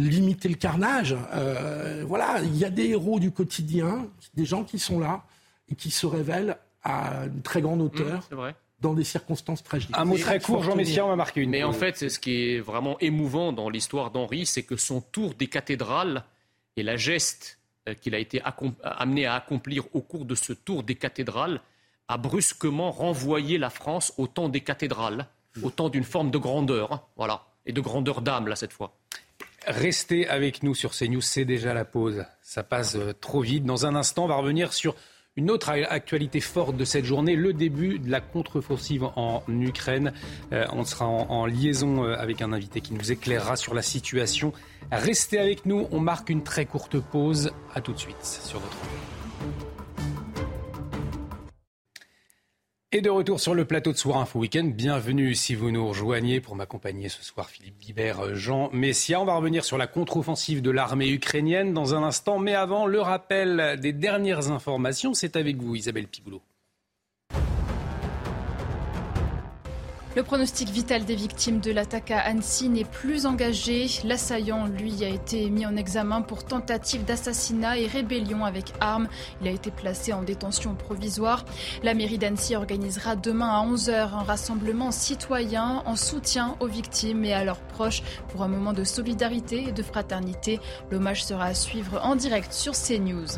[0.01, 1.15] limiter le carnage.
[1.33, 5.23] Euh, voilà, il y a des héros du quotidien, des gens qui sont là
[5.69, 8.27] et qui se révèlent à une très grande hauteur.
[8.31, 9.89] Mmh, dans des circonstances tragiques.
[9.93, 11.49] Un mot très court, Jean Messia, on va marquer une.
[11.49, 15.01] Mais en fait, c'est ce qui est vraiment émouvant dans l'histoire d'Henri, c'est que son
[15.01, 16.23] tour des cathédrales
[16.75, 17.57] et la geste
[17.88, 18.41] euh, qu'il a été
[18.83, 21.60] amené à accomplir au cours de ce tour des cathédrales
[22.07, 25.25] a brusquement renvoyé la France au temps des cathédrales,
[25.63, 28.93] au temps d'une forme de grandeur, hein, voilà, et de grandeur d'âme là cette fois.
[29.67, 32.25] Restez avec nous sur CNews, c'est déjà la pause.
[32.41, 33.65] Ça passe euh, trop vite.
[33.65, 34.95] Dans un instant, on va revenir sur
[35.36, 40.13] une autre actualité forte de cette journée, le début de la contre-offensive en Ukraine.
[40.53, 44.53] Euh, on sera en, liaison euh, avec un invité qui nous éclairera sur la situation.
[44.91, 47.51] Restez avec nous, on marque une très courte pause.
[47.75, 48.77] À tout de suite sur votre
[52.97, 54.71] Et de retour sur le plateau de Soir Info Week-end.
[54.73, 59.21] Bienvenue si vous nous rejoignez pour m'accompagner ce soir Philippe Guibert, Jean Messia.
[59.21, 62.39] On va revenir sur la contre-offensive de l'armée ukrainienne dans un instant.
[62.39, 65.13] Mais avant, le rappel des dernières informations.
[65.13, 66.41] C'est avec vous Isabelle Piboulot.
[70.17, 73.86] Le pronostic vital des victimes de l'attaque à Annecy n'est plus engagé.
[74.03, 79.10] L'assaillant, lui, a été mis en examen pour tentative d'assassinat et rébellion avec armes.
[79.41, 81.45] Il a été placé en détention provisoire.
[81.84, 87.34] La mairie d'Annecy organisera demain à 11h un rassemblement citoyen en soutien aux victimes et
[87.34, 90.60] à leurs proches pour un moment de solidarité et de fraternité.
[90.89, 93.38] L'hommage sera à suivre en direct sur CNews.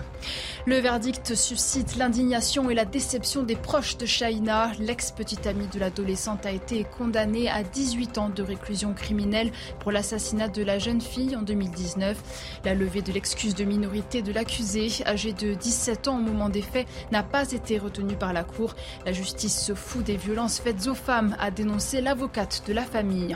[0.66, 4.72] Le verdict suscite l'indignation et la déception des proches de Shaina.
[4.80, 10.48] L'ex-petite amie de l'adolescente a été condamnée à 18 ans de réclusion criminelle pour l'assassinat
[10.48, 12.62] de la jeune fille en 2019.
[12.66, 16.62] La levée de l'excuse de minorité de l'accusé, âgé de 17 ans au moment des
[16.62, 18.76] faits, n'a pas été retenue par la Cour.
[19.06, 23.36] La justice se fout des violences faites aux femmes, a dénoncé l'avocate de la famille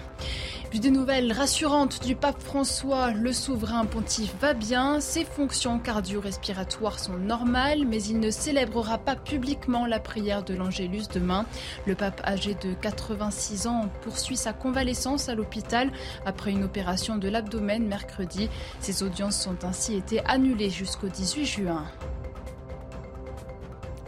[0.79, 3.11] des nouvelles rassurantes du pape François.
[3.11, 9.15] Le souverain pontife va bien, ses fonctions cardio-respiratoires sont normales, mais il ne célébrera pas
[9.15, 11.45] publiquement la prière de l'Angélus demain.
[11.85, 15.91] Le pape âgé de 86 ans poursuit sa convalescence à l'hôpital
[16.25, 18.49] après une opération de l'abdomen mercredi.
[18.79, 21.85] Ses audiences ont ainsi été annulées jusqu'au 18 juin.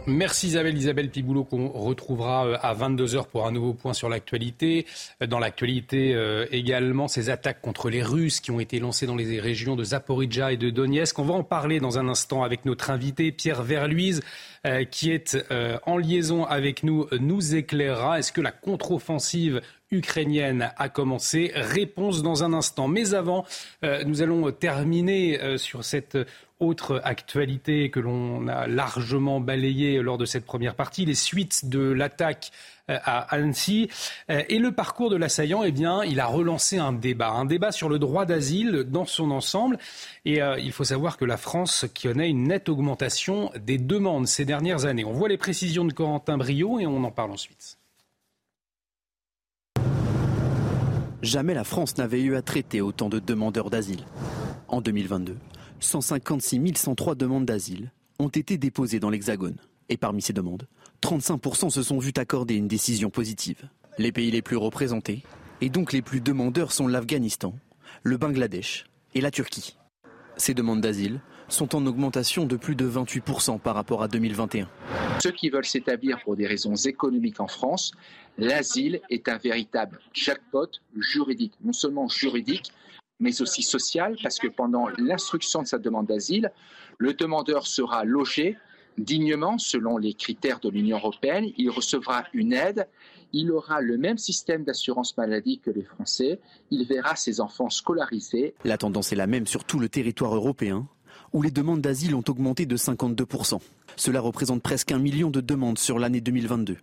[0.08, 4.86] Merci Isabelle, Isabelle Piboulot qu'on retrouvera euh, à 22h pour un nouveau point sur l'actualité.
[5.20, 9.16] Euh, dans l'actualité euh, également, ces attaques contre les Russes qui ont été lancées dans
[9.16, 11.18] les régions de Zaporizhia et de Donetsk.
[11.18, 14.22] On va en parler dans un instant avec notre invité Pierre Verluise
[14.90, 15.38] qui est
[15.86, 18.18] en liaison avec nous, nous éclairera.
[18.18, 22.88] Est-ce que la contre-offensive ukrainienne a commencé Réponse dans un instant.
[22.88, 23.44] Mais avant,
[23.82, 26.18] nous allons terminer sur cette
[26.60, 31.80] autre actualité que l'on a largement balayée lors de cette première partie, les suites de
[31.80, 32.50] l'attaque
[32.90, 33.90] euh, à Annecy.
[34.30, 37.72] Euh, et le parcours de l'assaillant, eh bien, il a relancé un débat, un débat
[37.72, 39.78] sur le droit d'asile dans son ensemble.
[40.24, 44.44] Et euh, il faut savoir que la France connaît une nette augmentation des demandes ces
[44.44, 45.04] dernières années.
[45.04, 47.78] On voit les précisions de Corentin Brio et on en parle ensuite.
[51.26, 54.04] Jamais la France n'avait eu à traiter autant de demandeurs d'asile.
[54.68, 55.36] En 2022,
[55.80, 59.56] 156 103 demandes d'asile ont été déposées dans l'Hexagone.
[59.88, 60.68] Et parmi ces demandes,
[61.02, 63.68] 35% se sont vus accorder une décision positive.
[63.98, 65.24] Les pays les plus représentés,
[65.60, 67.56] et donc les plus demandeurs, sont l'Afghanistan,
[68.04, 68.84] le Bangladesh
[69.16, 69.76] et la Turquie.
[70.36, 74.68] Ces demandes d'asile sont en augmentation de plus de 28% par rapport à 2021.
[75.20, 77.92] Ceux qui veulent s'établir pour des raisons économiques en France,
[78.38, 82.72] l'asile est un véritable jackpot juridique, non seulement juridique,
[83.18, 86.52] mais aussi sociale, parce que pendant l'instruction de sa demande d'asile,
[86.98, 88.56] le demandeur sera logé
[88.98, 92.88] dignement selon les critères de l'Union européenne, il recevra une aide,
[93.32, 98.54] il aura le même système d'assurance maladie que les Français, il verra ses enfants scolarisés.
[98.64, 100.86] La tendance est la même sur tout le territoire européen,
[101.32, 103.60] où les demandes d'asile ont augmenté de 52%.
[103.96, 106.76] Cela représente presque un million de demandes sur l'année 2022.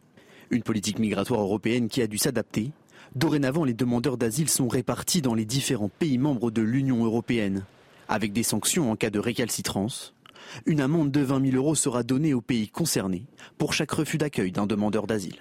[0.53, 2.69] Une politique migratoire européenne qui a dû s'adapter
[3.15, 7.65] Dorénavant, les demandeurs d'asile sont répartis dans les différents pays membres de l'Union européenne,
[8.07, 10.13] avec des sanctions en cas de récalcitrance.
[10.67, 13.25] Une amende de 20 000 euros sera donnée aux pays concernés
[13.57, 15.37] pour chaque refus d'accueil d'un demandeur d'asile.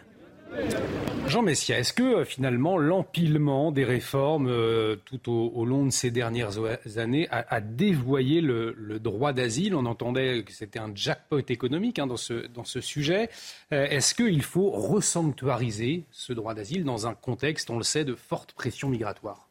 [1.28, 6.10] Jean Messia, est-ce que euh, finalement l'empilement des réformes euh, tout au, long de ces
[6.10, 6.58] dernières
[6.98, 9.74] années a, dévoyé le, droit d'asile?
[9.74, 13.30] On entendait que c'était un jackpot économique hein, dans, ce, sujet.
[13.72, 18.14] Euh, est-ce qu'il faut resanctuariser ce droit d'asile dans un contexte, on le sait, de
[18.14, 19.48] forte pression migratoire?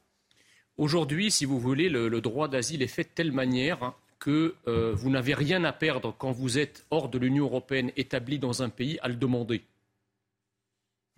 [0.77, 5.09] Aujourd'hui, si vous voulez, le, droit d'asile est fait de telle manière hein, que vous
[5.09, 8.99] n'avez rien à perdre quand vous êtes hors de l'Union européenne établi dans un pays
[9.01, 9.63] à le demander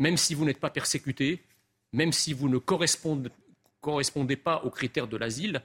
[0.03, 1.41] même si vous n'êtes pas persécuté,
[1.93, 5.61] même si vous ne correspondez, pas aux critères de l'asile,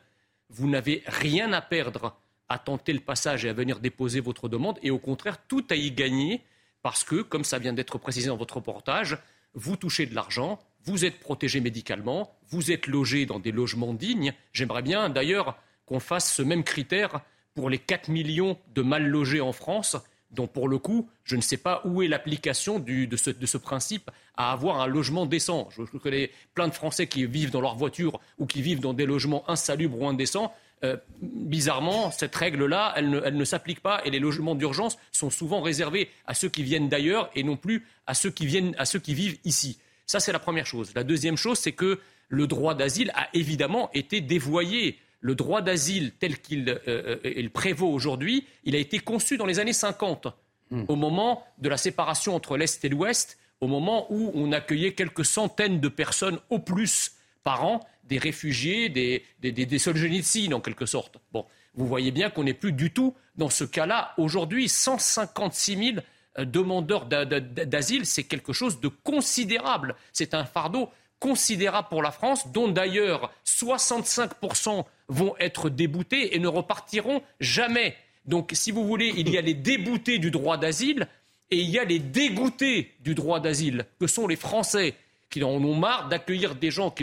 [0.48, 2.16] vous n'avez rien à perdre
[2.48, 5.74] à tenter le passage et à venir déposer votre demande, et au contraire, tout à
[5.74, 6.44] y gagner,
[6.82, 9.18] parce que, comme ça vient d'être précisé dans votre reportage,
[9.54, 14.34] vous touchez de l'argent, vous êtes protégé médicalement, vous êtes logé dans des logements dignes.
[14.52, 17.22] J'aimerais bien d'ailleurs qu'on fasse ce même critère
[17.56, 19.96] pour les 4 millions de mal logés en France
[20.30, 24.52] donc pour le coup, je ne sais pas où est l'application de ce, principe à
[24.52, 25.68] avoir un logement décent.
[25.76, 29.06] Je, connais plein de Français qui vivent dans leur voiture ou qui vivent dans des
[29.06, 30.52] logements insalubres ou indécents.
[30.84, 36.10] Euh, bizarrement, cette règle-là, elle ne, s'applique pas et les logements d'urgence sont souvent réservés
[36.26, 39.14] à ceux qui viennent d'ailleurs et non plus à ceux qui, viennent, à ceux qui
[39.14, 39.78] vivent ici.
[40.06, 40.92] Ça, c'est la première chose.
[40.94, 46.12] La deuxième chose, c'est que le droit d'asile a évidemment été dévoyé le droit d'asile
[46.18, 50.28] tel qu'il euh, euh, prévaut aujourd'hui, il a été conçu dans les années 50,
[50.70, 50.84] hmm.
[50.88, 55.24] au moment de la séparation entre l'Est et l'Ouest, au moment où on accueillait quelques
[55.24, 61.18] centaines de personnes au plus par an, des réfugiés, des, des, des, en quelque sorte.
[61.32, 64.14] Bon, vous voyez bien qu'on n'est plus du tout dans ce cas-là.
[64.16, 69.94] Aujourd'hui, 156 000 demandeurs d'asile, c'est quelque chose de considérable.
[70.12, 76.48] C'est un fardeau considérable pour la France, dont d'ailleurs 65% vont être déboutés et ne
[76.48, 77.96] repartiront jamais.
[78.24, 81.08] Donc, si vous voulez, il y a les déboutés du droit d'asile
[81.50, 84.94] et il y a les dégoûtés du droit d'asile, que sont les Français,
[85.30, 86.94] qui en ont marre d'accueillir des gens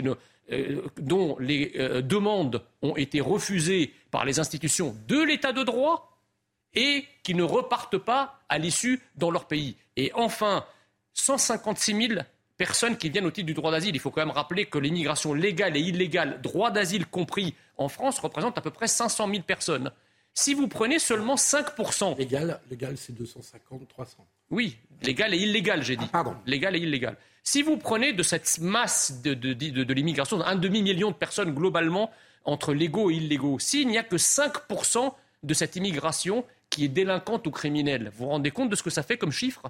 [0.52, 6.16] euh, dont les euh, demandes ont été refusées par les institutions de l'état de droit
[6.74, 9.76] et qui ne repartent pas à l'issue dans leur pays.
[9.96, 10.64] Et enfin,
[11.14, 12.20] 156 000
[12.56, 13.94] personnes qui viennent au titre du droit d'asile.
[13.94, 18.18] Il faut quand même rappeler que l'immigration légale et illégale, droit d'asile compris en France,
[18.18, 19.90] représente à peu près 500 000 personnes.
[20.34, 22.18] Si vous prenez seulement 5%.
[22.18, 24.26] Légal, légal c'est 250, 300.
[24.50, 26.04] Oui, légal et illégal, j'ai dit.
[26.08, 26.36] Ah, pardon.
[26.46, 27.16] Légal et illégal.
[27.42, 31.54] Si vous prenez de cette masse de, de, de, de l'immigration, un demi-million de personnes
[31.54, 32.10] globalement,
[32.44, 37.46] entre légaux et illégaux, s'il n'y a que 5% de cette immigration qui est délinquante
[37.46, 39.62] ou criminelle, vous vous rendez compte de ce que ça fait comme chiffre?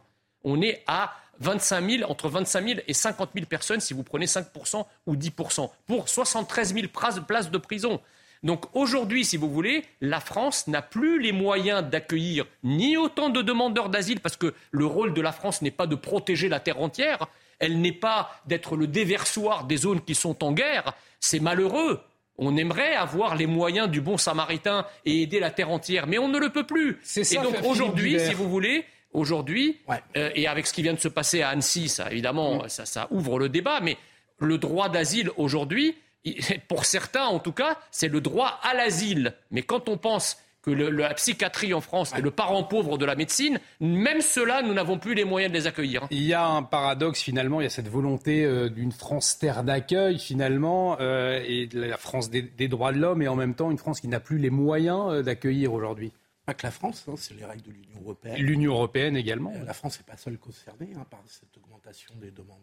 [0.42, 4.26] On est à 25 000, entre 25 000 et 50 000 personnes si vous prenez
[4.26, 8.00] 5% ou 10%, pour 73 000 places de prison.
[8.42, 13.42] Donc aujourd'hui, si vous voulez, la France n'a plus les moyens d'accueillir ni autant de
[13.42, 16.80] demandeurs d'asile, parce que le rôle de la France n'est pas de protéger la terre
[16.80, 17.26] entière,
[17.58, 20.94] elle n'est pas d'être le déversoir des zones qui sont en guerre.
[21.20, 22.00] C'est malheureux.
[22.38, 26.28] On aimerait avoir les moyens du bon samaritain et aider la terre entière, mais on
[26.28, 26.98] ne le peut plus.
[27.16, 28.84] et donc aujourd'hui, si vous voulez,
[29.16, 29.80] aujourd'hui,
[30.16, 32.68] euh, et avec ce qui vient de se passer à Annecy, ça évidemment, mm.
[32.68, 33.96] ça ouvre le débat, mais
[34.38, 35.96] le droit d'asile aujourd'hui,
[36.68, 39.34] pour certains en tout cas, c'est le droit à l'asile.
[39.50, 43.14] Mais quand on pense que la psychiatrie en France est le parent pauvre de la
[43.14, 46.08] médecine, même ceux-là, nous n'avons plus les moyens de les accueillir.
[46.10, 49.62] Il y a un paradoxe finalement, il y a cette volonté euh, d'une France terre
[49.62, 53.70] d'accueil finalement, euh, et de la France des, droits de l'homme, et en même temps
[53.70, 56.12] une France qui n'a plus les moyens d'accueillir aujourd'hui.
[56.46, 58.36] Pas que la France, hein, c'est les règles de l'Union européenne.
[58.38, 59.52] L'Union européenne également.
[59.66, 62.56] la France n'est pas seule concernée hein, par cette augmentation des demandes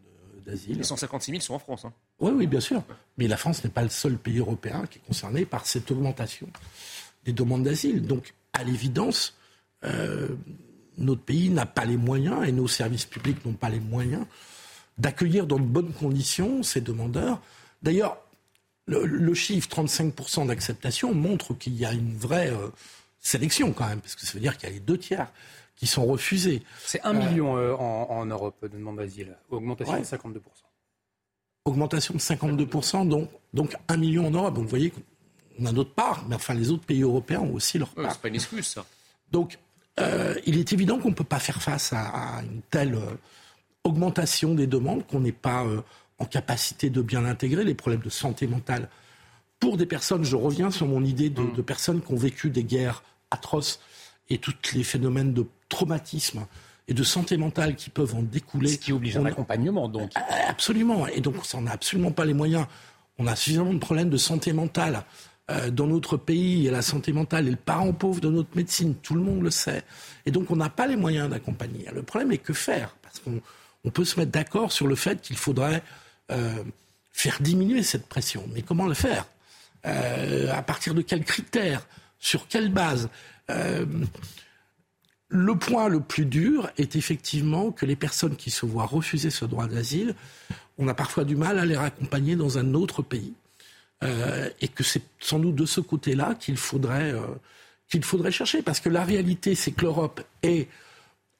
[0.45, 0.77] d'asile.
[0.77, 1.83] Les 156 000 sont en France.
[1.83, 1.93] Hein.
[2.19, 2.81] Oui, oui, bien sûr.
[3.17, 6.47] Mais la France n'est pas le seul pays européen qui est concerné par cette augmentation
[7.25, 8.07] des demandes d'asile.
[8.07, 9.35] Donc, à l'évidence,
[9.83, 10.29] euh,
[10.97, 14.25] notre pays n'a pas les moyens et nos services publics n'ont pas les moyens
[14.97, 17.41] d'accueillir dans de bonnes conditions ces demandeurs.
[17.81, 18.17] D'ailleurs,
[18.85, 22.69] le, chiffre 35% d'acceptation montre qu'il y a une vraie euh,
[23.23, 25.31] sélection quand même, parce que ça veut dire qu'il y a les deux tiers
[25.75, 26.61] qui sont refusés.
[26.85, 30.39] C'est un million euh, en, Europe de demandes d'asile, augmentation de 52%.
[31.65, 34.53] Augmentation de 52%, donc, donc un million en Europe.
[34.53, 34.93] Donc vous voyez
[35.59, 38.11] on a notre part, mais enfin les autres pays européens ont aussi leur part.
[38.11, 38.85] c'est pas une excuse, ça.
[39.31, 39.59] Donc,
[39.99, 43.15] euh, il est évident qu'on ne peut pas faire face à, une telle euh,
[43.83, 45.81] augmentation des demandes, qu'on n'est pas euh,
[46.19, 48.89] en capacité de bien intégrer les problèmes de santé mentale.
[49.59, 51.63] Pour des personnes, je reviens sur mon idée de, mm.
[51.63, 53.79] personnes qui ont vécu des guerres atroces
[54.29, 56.45] et tous les phénomènes de traumatisme
[56.87, 58.69] et de santé mentale qui peuvent en découler.
[58.69, 60.11] Ce qui oblige un accompagnement, donc.
[60.47, 61.07] Absolument.
[61.07, 62.65] Et donc, on n'a absolument pas les moyens.
[63.17, 65.03] On a suffisamment de problèmes de santé mentale
[65.51, 68.95] euh, dans notre pays, et la santé mentale est le parent pauvre de notre médecine,
[68.95, 69.83] tout le monde le sait.
[70.25, 71.85] Et donc on n'a pas les moyens d'accompagner.
[71.93, 72.95] Le problème est que faire?
[73.01, 75.83] Parce qu'on peut se mettre d'accord sur le fait qu'il faudrait
[76.31, 76.63] euh,
[77.11, 78.45] faire diminuer cette pression.
[78.53, 79.25] Mais comment le faire?
[79.85, 81.85] Euh, À partir de quels critères?
[82.23, 83.09] Sur quelle base
[85.33, 89.45] le point le plus dur est effectivement que les personnes qui se voient refuser ce
[89.45, 90.13] droit d'asile,
[90.77, 93.33] on a parfois du mal à les raccompagner dans un autre pays.
[94.03, 97.21] Euh, et que c'est sans doute de ce côté-là qu'il faudrait, euh,
[97.89, 98.61] qu'il faudrait chercher.
[98.61, 100.67] Parce que la réalité, c'est que l'Europe est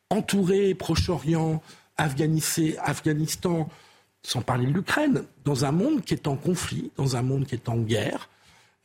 [0.09, 1.61] entourée, Proche-Orient,
[1.97, 3.69] Afghanistan,
[4.23, 7.53] sans parler de l'Ukraine, dans un monde qui est en conflit, dans un monde qui
[7.53, 8.29] est en guerre,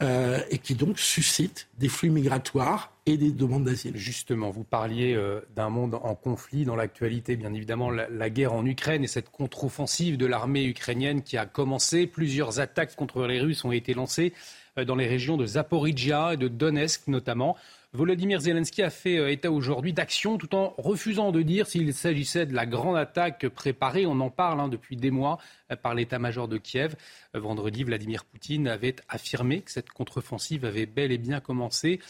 [0.00, 3.96] euh, et qui donc suscite des flux migratoires et des demandes d'asile.
[3.96, 8.64] Justement, vous parliez euh, d'un monde en conflit dans l'actualité, bien évidemment, la, guerre en
[8.64, 12.06] Ukraine et cette contre-offensive de l'armée ukrainienne qui a commencé.
[12.06, 14.34] Plusieurs attaques contre les Russes ont été lancées
[14.78, 17.56] euh, dans les régions de Zaporizhia et de Donetsk notamment.
[17.92, 22.54] Volodymyr Zelensky a fait état aujourd'hui d'action tout en refusant de dire s'il s'agissait de
[22.54, 24.06] la grande attaque préparée.
[24.06, 25.38] On en parle hein, depuis des mois
[25.76, 26.94] par l'état-major de Kiev.
[27.34, 32.00] Euh, vendredi, Vladimir Poutine avait affirmé que cette contre-offensive avait bel et bien commencé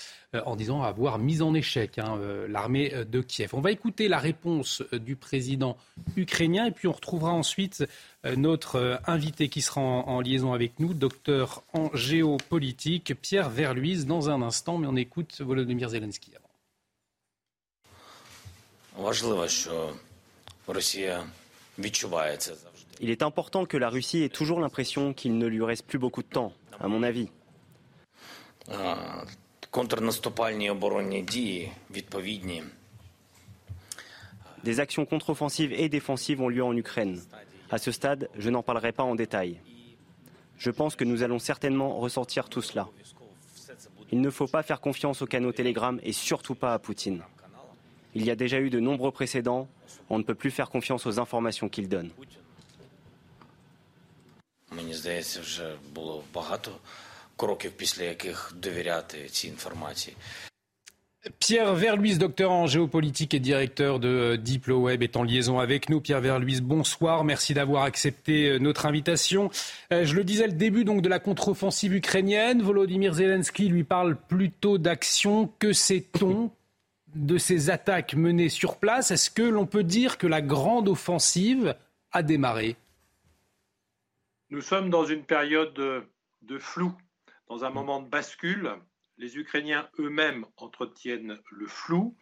[0.44, 3.54] en disant avoir mis en échec hein, l'armée de Kiev.
[3.54, 5.78] On va écouter la réponse du président
[6.16, 7.86] ukrainien et puis on retrouvera ensuite
[8.36, 14.42] notre invité qui sera en, liaison avec nous, docteur en géopolitique, Pierre Verluise, dans un
[14.42, 14.76] instant.
[14.76, 16.48] Mais on écoute Volodymyr Zelensky avant.
[23.00, 26.22] Il est important que la Russie ait toujours l'impression qu'il ne lui reste plus beaucoup
[26.22, 27.30] de temps, à mon avis.
[34.64, 37.20] Des actions contre-offensives et défensives ont lieu en Ukraine.
[37.70, 39.60] À ce stade, je n'en parlerai pas en détail.
[40.58, 42.88] Je pense que nous allons certainement ressortir tout cela.
[44.10, 47.22] Il ne faut pas faire confiance aux canaux Telegram et surtout pas à Poutine.
[48.14, 49.68] Il y a déjà eu de nombreux précédents.
[50.10, 52.10] On ne peut plus faire confiance aux informations qu'il donne.
[61.40, 66.00] Pierre Verluis, docteur en géopolitique et directeur de DiploWeb, est en liaison avec nous.
[66.00, 67.24] Pierre Verluis, bonsoir.
[67.24, 69.50] Merci d'avoir accepté euh, notre invitation.
[69.92, 72.62] Euh, je le disais, le début donc de la contre-offensive ukrainienne.
[72.62, 75.50] Volodymyr Zelensky lui parle plutôt d'action.
[75.58, 76.50] Que sait-on
[77.14, 79.10] de ces attaques menées sur place?
[79.10, 81.74] Est-ce que l'on peut dire que la grande offensive
[82.12, 82.76] a démarré?
[84.50, 85.74] Nous sommes dans une période
[86.42, 86.92] de flou,
[87.48, 88.78] dans un moment de bascule
[89.18, 92.16] les Ukrainiens eux-mêmes entretiennent le flou.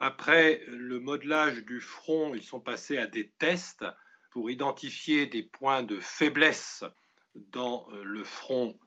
[0.00, 3.84] Après le modelage du front, ils sont passés à des tests
[4.30, 6.84] pour identifier des points de faiblesse
[7.34, 8.78] dans euh, le front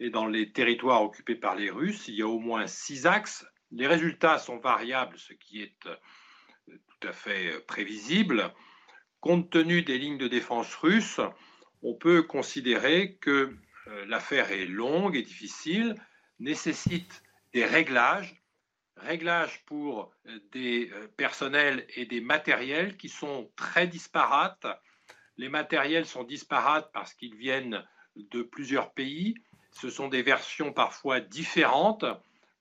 [0.00, 2.08] et dans les territoires occupés par les Russes.
[2.08, 3.46] Il y a au moins six axes.
[3.70, 5.96] Les résultats sont variables, ce qui est euh,
[6.66, 8.52] tout à fait euh, prévisible.
[9.20, 11.20] Compte tenu des lignes de défense russes,
[11.82, 13.54] on peut considérer que
[14.06, 15.94] l'affaire est longue et difficile,
[16.38, 17.22] nécessite
[17.52, 18.42] des réglages,
[18.96, 24.66] réglages pour euh, des euh, personnels et des matériels qui sont très disparates.
[25.36, 27.84] Les matériels sont disparates parce qu'ils viennent
[28.16, 29.34] de plusieurs pays.
[29.72, 32.04] Ce sont des versions parfois différentes.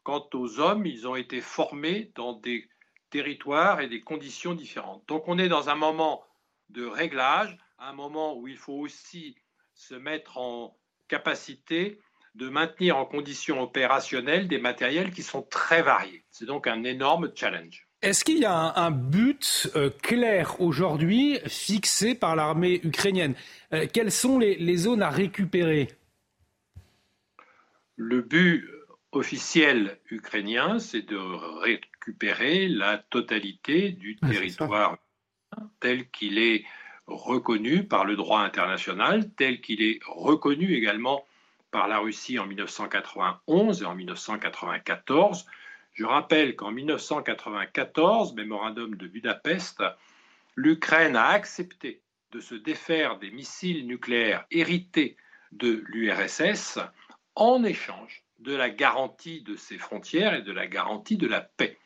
[0.04, 2.70] Quant aux hommes, ils ont été formés dans des
[3.10, 5.04] territoires et des conditions différentes.
[5.08, 6.24] Donc on est dans un moment
[6.70, 9.36] de réglage, un moment où il faut aussi
[9.74, 12.00] se mettre en capacité
[12.36, 16.24] de maintenir en conditions opérationnelles des matériels qui sont très variés.
[16.32, 17.88] C'est donc un énorme challenge.
[18.04, 23.34] Est-ce qu'il y a un, but euh, clair aujourd'hui fixé par l'armée ukrainienne?
[23.74, 25.88] Euh, Quelles sont les, zones à récupérer?
[27.96, 28.70] Le but
[29.12, 31.18] officiel ukrainien, c'est de
[31.62, 35.00] récupérer la totalité du territoire
[35.80, 36.66] tel qu'il est
[37.08, 41.26] reconnu par le droit international, tel qu'il est reconnu également
[41.72, 45.46] par la Russie en 1991 et en 1994.
[45.94, 49.84] Je rappelle qu'en 1994, mémorandum de Budapest,
[50.56, 52.02] l'Ukraine a accepté
[52.32, 55.18] de se défaire des missiles nucléaires hérités
[55.52, 56.80] de l'URSS
[57.36, 61.78] en échange de la garantie de ses frontières et de la garantie de la paix.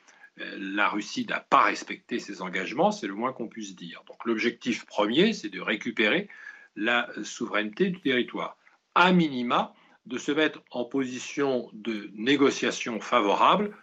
[0.42, 4.04] Euh, la Russie n'a pas respecté ses engagements, c'est le moins qu'on puisse dire.
[4.08, 6.30] Donc l'objectif premier, c'est de récupérer
[6.76, 8.58] la souveraineté du territoire
[8.96, 9.74] à minima,
[10.06, 13.76] de se mettre en position de négociation favorable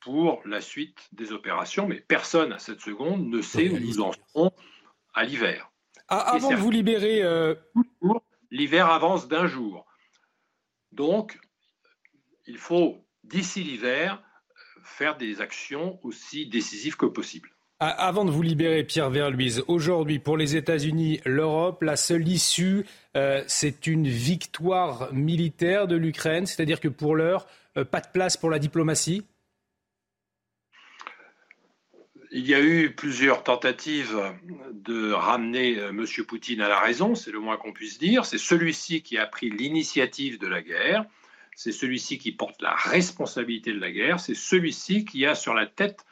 [0.00, 1.86] pour la suite des opérations.
[1.86, 4.52] Mais personne à cette seconde ne sait où nous en serons
[5.14, 5.70] à l'hiver.
[6.08, 7.22] Ah, avant de vous libérer.
[7.22, 7.54] Euh,
[8.50, 9.86] l'hiver avance d'un jour.
[10.92, 11.38] Donc,
[12.46, 14.20] il faut, d'ici l'hiver,
[14.84, 17.50] faire des actions aussi décisives que possible.
[17.82, 22.84] Avant de vous libérer, Pierre Verluise, aujourd'hui, pour les États-Unis, l'Europe, la seule issue,
[23.16, 27.46] euh, c'est une victoire militaire de l'Ukraine, c'est-à-dire que pour l'heure,
[27.78, 29.24] euh, pas de place pour la diplomatie?
[32.32, 34.20] Il y a eu plusieurs tentatives
[34.74, 36.04] de ramener euh, M.
[36.28, 38.26] Poutine à la raison, c'est le moins qu'on puisse dire.
[38.26, 41.06] C'est celui-ci qui a pris l'initiative de la guerre,
[41.62, 45.66] c'est celui-ci qui porte la responsabilité de la guerre, c'est celui-ci qui a sur la
[45.66, 46.06] tête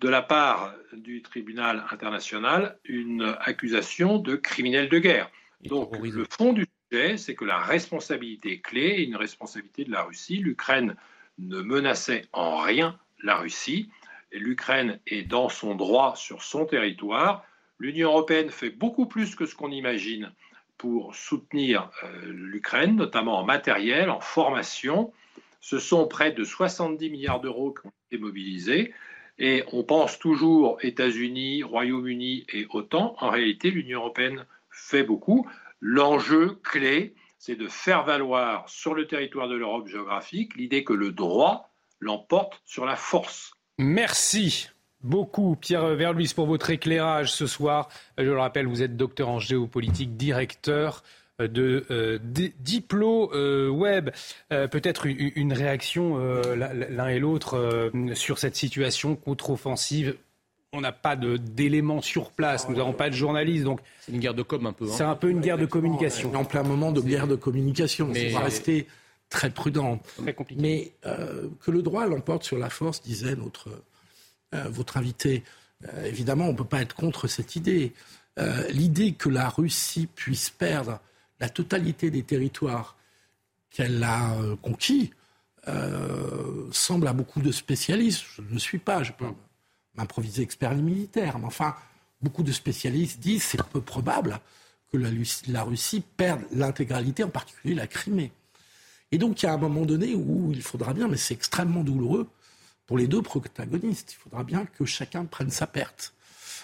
[0.00, 5.30] de la part du tribunal international une accusation de criminel de guerre.
[5.60, 10.04] Donc le fond du sujet, c'est que la responsabilité clé est une responsabilité de la
[10.04, 10.38] Russie.
[10.38, 10.96] L'Ukraine
[11.36, 13.90] ne menaçait en rien la Russie.
[14.32, 17.44] L'Ukraine est dans son droit sur son territoire.
[17.78, 20.32] L'Union européenne fait beaucoup plus que ce qu'on imagine
[20.82, 25.12] pour soutenir euh, l'Ukraine, notamment en matériel, en formation.
[25.60, 28.92] Ce sont près de 70 milliards d'euros qui ont été mobilisés.
[29.38, 33.14] Et on pense toujours États-Unis, Royaume-Uni et OTAN.
[33.20, 35.48] En réalité, l'Union européenne fait beaucoup.
[35.80, 41.12] L'enjeu clé, c'est de faire valoir sur le territoire de l'Europe géographique l'idée que le
[41.12, 41.70] droit
[42.00, 43.52] l'emporte sur la force.
[43.78, 44.68] Merci
[45.02, 47.88] beaucoup, Pierre Verluis, pour votre éclairage ce soir.
[48.18, 51.02] Je le rappelle, vous êtes docteur en géopolitique, directeur
[51.38, 52.18] de euh,
[52.60, 54.10] Diplo euh, Web.
[54.52, 56.18] Euh, peut-être une, réaction
[56.54, 60.16] l'un et l'autre sur cette situation contre-offensive.
[60.74, 64.32] On n'a pas d'éléments sur place, nous n'avons pas de journalistes, donc c'est une guerre
[64.32, 64.86] de com un peu.
[64.86, 64.94] Hein.
[64.94, 66.34] C'est un peu une guerre de communication.
[66.34, 68.34] En plein moment de guerre de communication, Mais...
[68.34, 68.86] on va rester
[69.28, 70.00] très prudent.
[70.16, 70.62] Très compliqué.
[70.62, 70.92] Mais
[71.60, 73.68] que le droit l'emporte sur la force, disait notre
[74.52, 75.42] votre invité.
[75.88, 77.92] Euh, évidemment, on ne peut pas être contre cette idée.
[78.38, 81.00] Euh, l'idée que la Russie puisse perdre
[81.40, 82.96] la totalité des territoires
[83.70, 85.12] qu'elle a conquis
[86.72, 89.26] semble à beaucoup de spécialistes, je ne suis pas, je peux
[89.94, 91.74] m'improviser expert militaire, mais enfin,
[92.20, 94.40] beaucoup de spécialistes disent c'est peu probable
[94.92, 94.98] que
[95.48, 98.32] la Russie perde l'intégralité, en particulier la Crimée.
[99.12, 101.84] Et donc il y a un moment donné où il faudra bien, mais c'est extrêmement
[101.84, 102.28] douloureux
[102.86, 106.14] pour les deux protagonistes, il faudra bien que chacun prenne sa perte.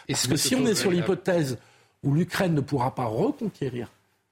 [0.08, 1.58] Parce que si on est sur l'hypothèse
[2.02, 3.90] où l'Ukraine ne pourra pas reconquérir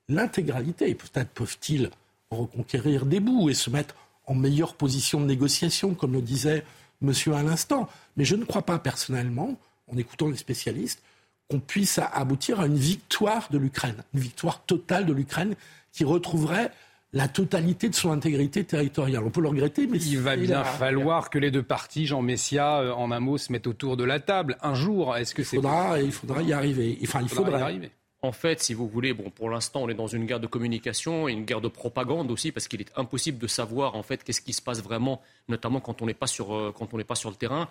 [0.08, 1.90] l'intégralité, peut-être peuvent-ils
[2.30, 3.94] reconquérir des bouts et se mettre
[4.26, 6.64] en meilleure position de négociation, comme le disait
[7.00, 7.88] monsieur à l'instant.
[8.16, 9.58] Mais je ne crois pas personnellement,
[9.92, 11.02] en écoutant les spécialistes,
[11.48, 15.54] qu'on puisse aboutir à une victoire de l'Ukraine, une victoire totale de l'Ukraine
[15.92, 16.72] qui retrouverait
[17.16, 19.24] la totalité de son intégrité territoriale.
[19.24, 22.80] On peut le regretter, mais il va bien falloir que les deux parties, Jean Messia,
[22.80, 24.58] euh, en un mot, se mettent autour de la table.
[24.60, 26.98] Un jour, est-ce que c'est faudra, il faudra y arriver.
[27.02, 27.90] Enfin, il faudra, y arriver.
[28.20, 31.26] En fait, si vous voulez, bon, pour l'instant, on est dans une guerre de communication
[31.26, 34.42] et une guerre de propagande aussi, parce qu'il est impossible de savoir en fait qu'est-ce
[34.42, 37.14] qui se passe vraiment, notamment quand on n'est pas sur euh, quand on n'est pas
[37.14, 37.66] sur le terrain.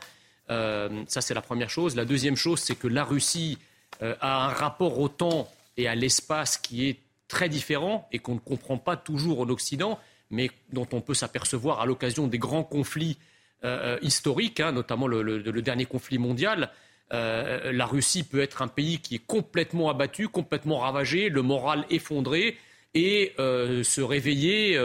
[0.49, 1.95] Euh, ça, c'est la première chose.
[1.95, 3.59] La deuxième chose, c'est que la Russie
[4.01, 6.97] a un rapport au temps et à l'espace qui est
[7.36, 11.81] très différents et qu'on ne comprend pas toujours en Occident, mais dont on peut s'apercevoir
[11.81, 13.17] à l'occasion des grands conflits
[13.65, 16.71] euh, euh, historiques, hein, notamment le, dernier conflit mondial.
[17.11, 21.86] Euh, la Russie peut être un pays qui est complètement abattu, complètement ravagé, le moral
[21.89, 22.57] effondré,
[22.93, 24.79] et se réveiller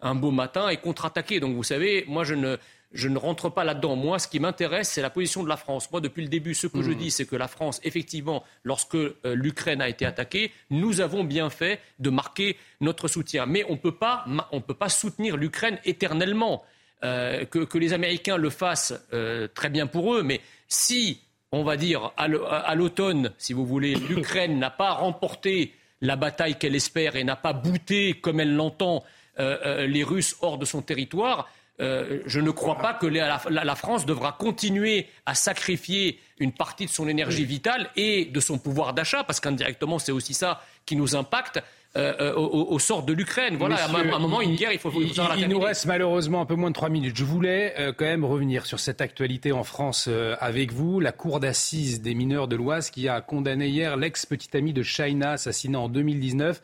[0.00, 1.38] un beau matin et contre-attaquer.
[1.38, 2.56] Donc vous savez, moi je ne,
[2.92, 3.96] je ne rentre pas là-dedans.
[3.96, 5.90] Moi, ce qui m'intéresse, c'est la position de la France.
[5.90, 6.96] Moi, depuis le début, ce que je hmm.
[6.96, 11.50] dis, c'est que la France, effectivement, lorsque euh, l'Ukraine a été attaquée, nous avons bien
[11.50, 13.46] fait de marquer notre soutien.
[13.46, 16.62] Mais on ne peut pas soutenir l'Ukraine éternellement.
[17.04, 21.20] Euh, que, les Américains le fassent, euh, très bien pour eux, mais si,
[21.50, 26.76] on va dire, à l'automne, si vous voulez, l'Ukraine n'a pas remporté la bataille qu'elle
[26.76, 29.04] espère et n'a pas bouté, comme elle l'entend,
[29.38, 31.48] les Russes hors de son territoire,
[31.80, 36.90] euh, je ne crois pas que la, France devra continuer à sacrifier une partie de
[36.90, 41.16] son énergie vitale et de son pouvoir d'achat, parce qu'indirectement, c'est aussi ça qui nous
[41.16, 41.60] impacte.
[41.94, 43.56] Euh, euh, au, sort de l'Ukraine.
[43.58, 46.40] Voilà, à un, moment, une guerre, il faut, il, faut il, il nous reste malheureusement
[46.40, 47.14] un peu moins de trois minutes.
[47.14, 50.08] Je voulais quand même revenir sur cette actualité en France
[50.40, 51.00] avec vous.
[51.00, 55.32] La cour d'assises des mineurs de l'Oise qui a condamné hier l'ex-petite amie de Shaina,
[55.32, 56.62] assassinée en 2019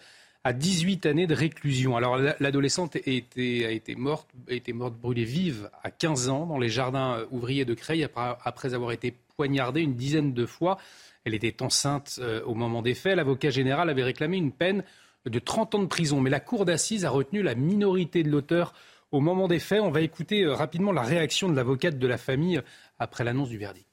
[0.49, 1.95] à 18 années de réclusion.
[1.99, 6.71] Alors l'adolescente a été, morte, a été morte brûlée vive à 15 ans dans les
[6.71, 10.79] jardins euh, ouvriers de Creil après, avoir été poignardée une dizaine de fois.
[11.25, 13.15] Elle était enceinte euh, au moment des faits.
[13.15, 14.85] L'avocat général avait réclamé une peine
[15.27, 16.23] de 30 ans de prison.
[16.23, 18.73] Mais la cour d'assises a retenu la minorité de l'auteur
[19.13, 19.83] au moment des faits.
[19.83, 22.63] On va écouter euh, rapidement la réaction de l'avocate de la famille
[22.99, 23.88] après l'annonce du verdict.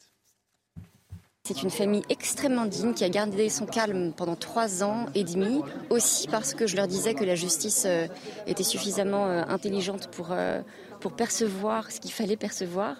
[1.48, 5.62] C'est une famille extrêmement digne qui a gardé son calme pendant trois ans et demi,
[5.92, 8.08] aussi parce que je leur disais que la justice euh,
[8.48, 10.62] était suffisamment euh, intelligente pour, euh,
[11.02, 12.96] pour percevoir ce qu'il fallait percevoir,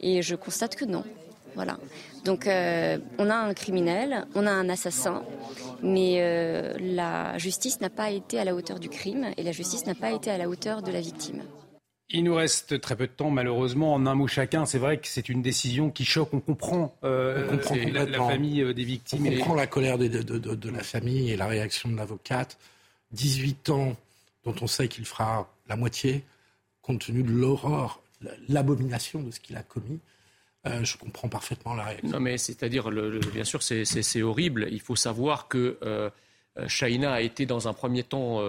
[0.00, 1.02] et je constate que non.
[1.56, 1.76] Voilà.
[2.24, 5.24] Donc on a un criminel, on a un assassin,
[5.82, 9.96] mais la justice n'a pas été à la hauteur du crime et la justice n'a
[9.96, 11.42] pas été à la hauteur de la victime.
[12.10, 13.92] Il nous reste très peu de temps, malheureusement.
[13.92, 16.32] En un mot chacun, c'est vrai que c'est une décision qui choque.
[16.32, 17.58] On comprend, euh,
[17.92, 19.26] la, famille euh, des victimes.
[19.26, 22.58] On comprend la colère de, de, la famille et la réaction de l'avocate.
[23.12, 23.96] 18 ans
[24.44, 26.24] dont on sait qu'il fera la moitié,
[26.80, 28.00] compte tenu de l'horreur,
[28.48, 29.98] l'abomination de ce qu'il a commis.
[30.66, 32.08] Euh, je comprends parfaitement la réaction.
[32.08, 32.90] Non, mais c'est-à-dire,
[33.34, 34.68] bien sûr, c'est horrible.
[34.70, 36.08] Il faut savoir que euh,
[36.68, 38.40] Shaina a été dans un premier temps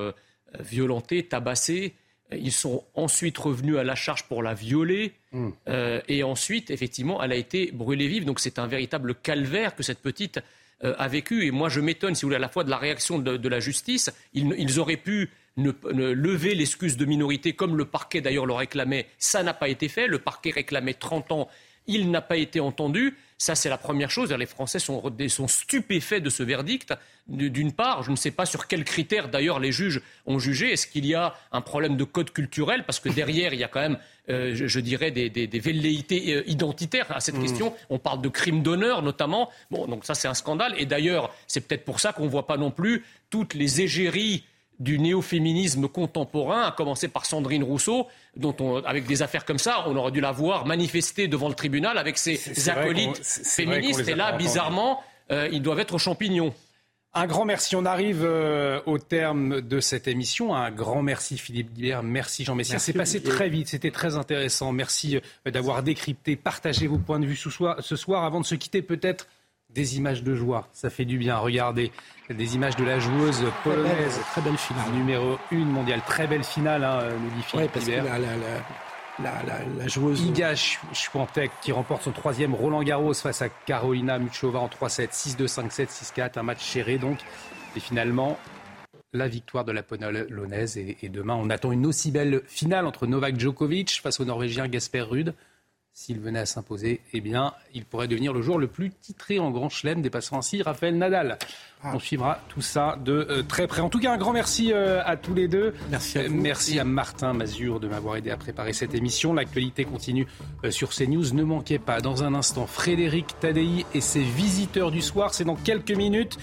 [0.59, 1.93] violentée, tabassée.
[2.31, 5.13] Ils sont ensuite revenus à la charge pour la violer.
[5.31, 5.49] Hmm.
[5.67, 8.25] Euh, et ensuite, effectivement, elle a été brûlée vive.
[8.25, 10.39] Donc c'est un véritable calvaire que cette petite
[10.83, 11.45] euh, a vécu.
[11.45, 13.59] Et moi, je m'étonne, si vous voulez, à la fois de la réaction de, la
[13.59, 14.11] justice.
[14.33, 19.07] Ils, auraient pu lever l'excuse de minorité, comme le parquet d'ailleurs le réclamait.
[19.17, 20.07] Ça n'a pas été fait.
[20.07, 21.49] Le parquet réclamait 30 ans.
[21.87, 23.17] Il n'a pas été entendu.
[23.41, 24.33] Ça, c'est la première chose.
[24.33, 25.01] Les Français sont,
[25.47, 26.93] stupéfaits de ce verdict.
[27.29, 30.73] D'une part, je ne sais pas sur quels critères, d'ailleurs, les juges ont jugé.
[30.73, 32.83] Est-ce qu'il y a un problème de code culturel?
[32.85, 33.97] Parce que derrière, il y a quand même,
[34.29, 37.41] euh, je, dirais, des, velléités euh, identitaires à cette mmh.
[37.41, 37.73] question.
[37.89, 39.49] On parle de crimes d'honneur, notamment.
[39.71, 40.75] Bon, donc ça, c'est un scandale.
[40.77, 44.43] Et d'ailleurs, c'est peut-être pour ça qu'on ne voit pas non plus toutes les égéries
[44.79, 48.07] du néo-féminisme contemporain, à commencer par Sandrine Rousseau,
[48.37, 51.55] dont on, avec des affaires comme ça, on aurait dû la voir manifester devant le
[51.55, 54.07] tribunal avec ses acolytes féministes.
[54.07, 56.53] Et là, bizarrement, euh, ils doivent être champignons.
[57.13, 57.75] Un grand merci.
[57.75, 60.55] On arrive euh, au terme de cette émission.
[60.55, 62.03] Un grand merci Philippe Guibert.
[62.03, 62.77] Merci Jean Messia.
[62.77, 63.67] C'est passé très vite.
[63.67, 64.71] C'était très intéressant.
[64.71, 67.77] Merci euh, d'avoir décrypté, partagé vos points de vue ce soir.
[67.79, 69.27] Ce soir avant de se quitter, peut-être
[69.69, 70.67] des images de joie.
[70.73, 71.37] Ça fait du bien.
[71.37, 71.91] Regardez
[72.29, 74.19] des images de la joueuse polonaise.
[74.31, 74.91] Très belle, finale.
[74.93, 76.01] Numéro 1 mondiale.
[76.05, 78.01] Très belle finale, hein, nous dit Philippe ouais,
[79.21, 79.31] la,
[79.77, 80.21] la, joueuse.
[80.21, 85.47] Iga Swiatek qui remporte son troisième Roland Garros face à Carolina Muchova en 3-7, 6-2,
[85.47, 86.39] 5-7, 6-4.
[86.39, 87.19] Un match serré donc.
[87.75, 88.39] Et finalement,
[89.13, 90.77] la victoire de la polonaise.
[90.77, 94.67] Et, et, demain, on attend une aussi belle finale entre Novak Djokovic face au Norvégien
[94.67, 95.33] Gasper Ruud
[95.93, 99.51] s'il venait à s'imposer, eh bien, il pourrait devenir le joueur le plus titré en
[99.51, 101.37] Grand Chelem, dépassant ainsi Raphaël Nadal.
[101.83, 101.91] Ah.
[101.93, 103.81] On suivra tout ça de euh, très près.
[103.81, 105.73] En tout cas, un grand merci euh, à tous les deux.
[105.89, 106.35] Merci à vous.
[106.35, 109.33] merci à Martin Mazur de m'avoir aidé à préparer cette émission.
[109.33, 110.25] L'actualité continue
[110.63, 111.33] euh, sur CNews.
[111.33, 115.33] Ne manquez pas, dans un instant, Frédéric Tadei et ses visiteurs du soir.
[115.33, 116.37] C'est dans quelques minutes.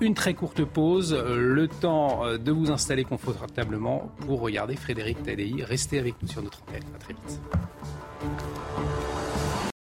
[0.00, 5.64] Une très courte pause, le temps de vous installer confortablement pour regarder Frédéric Tadei.
[5.64, 6.84] Restez avec nous sur notre antenne.
[6.94, 7.40] À très vite.
[8.20, 9.27] あっ。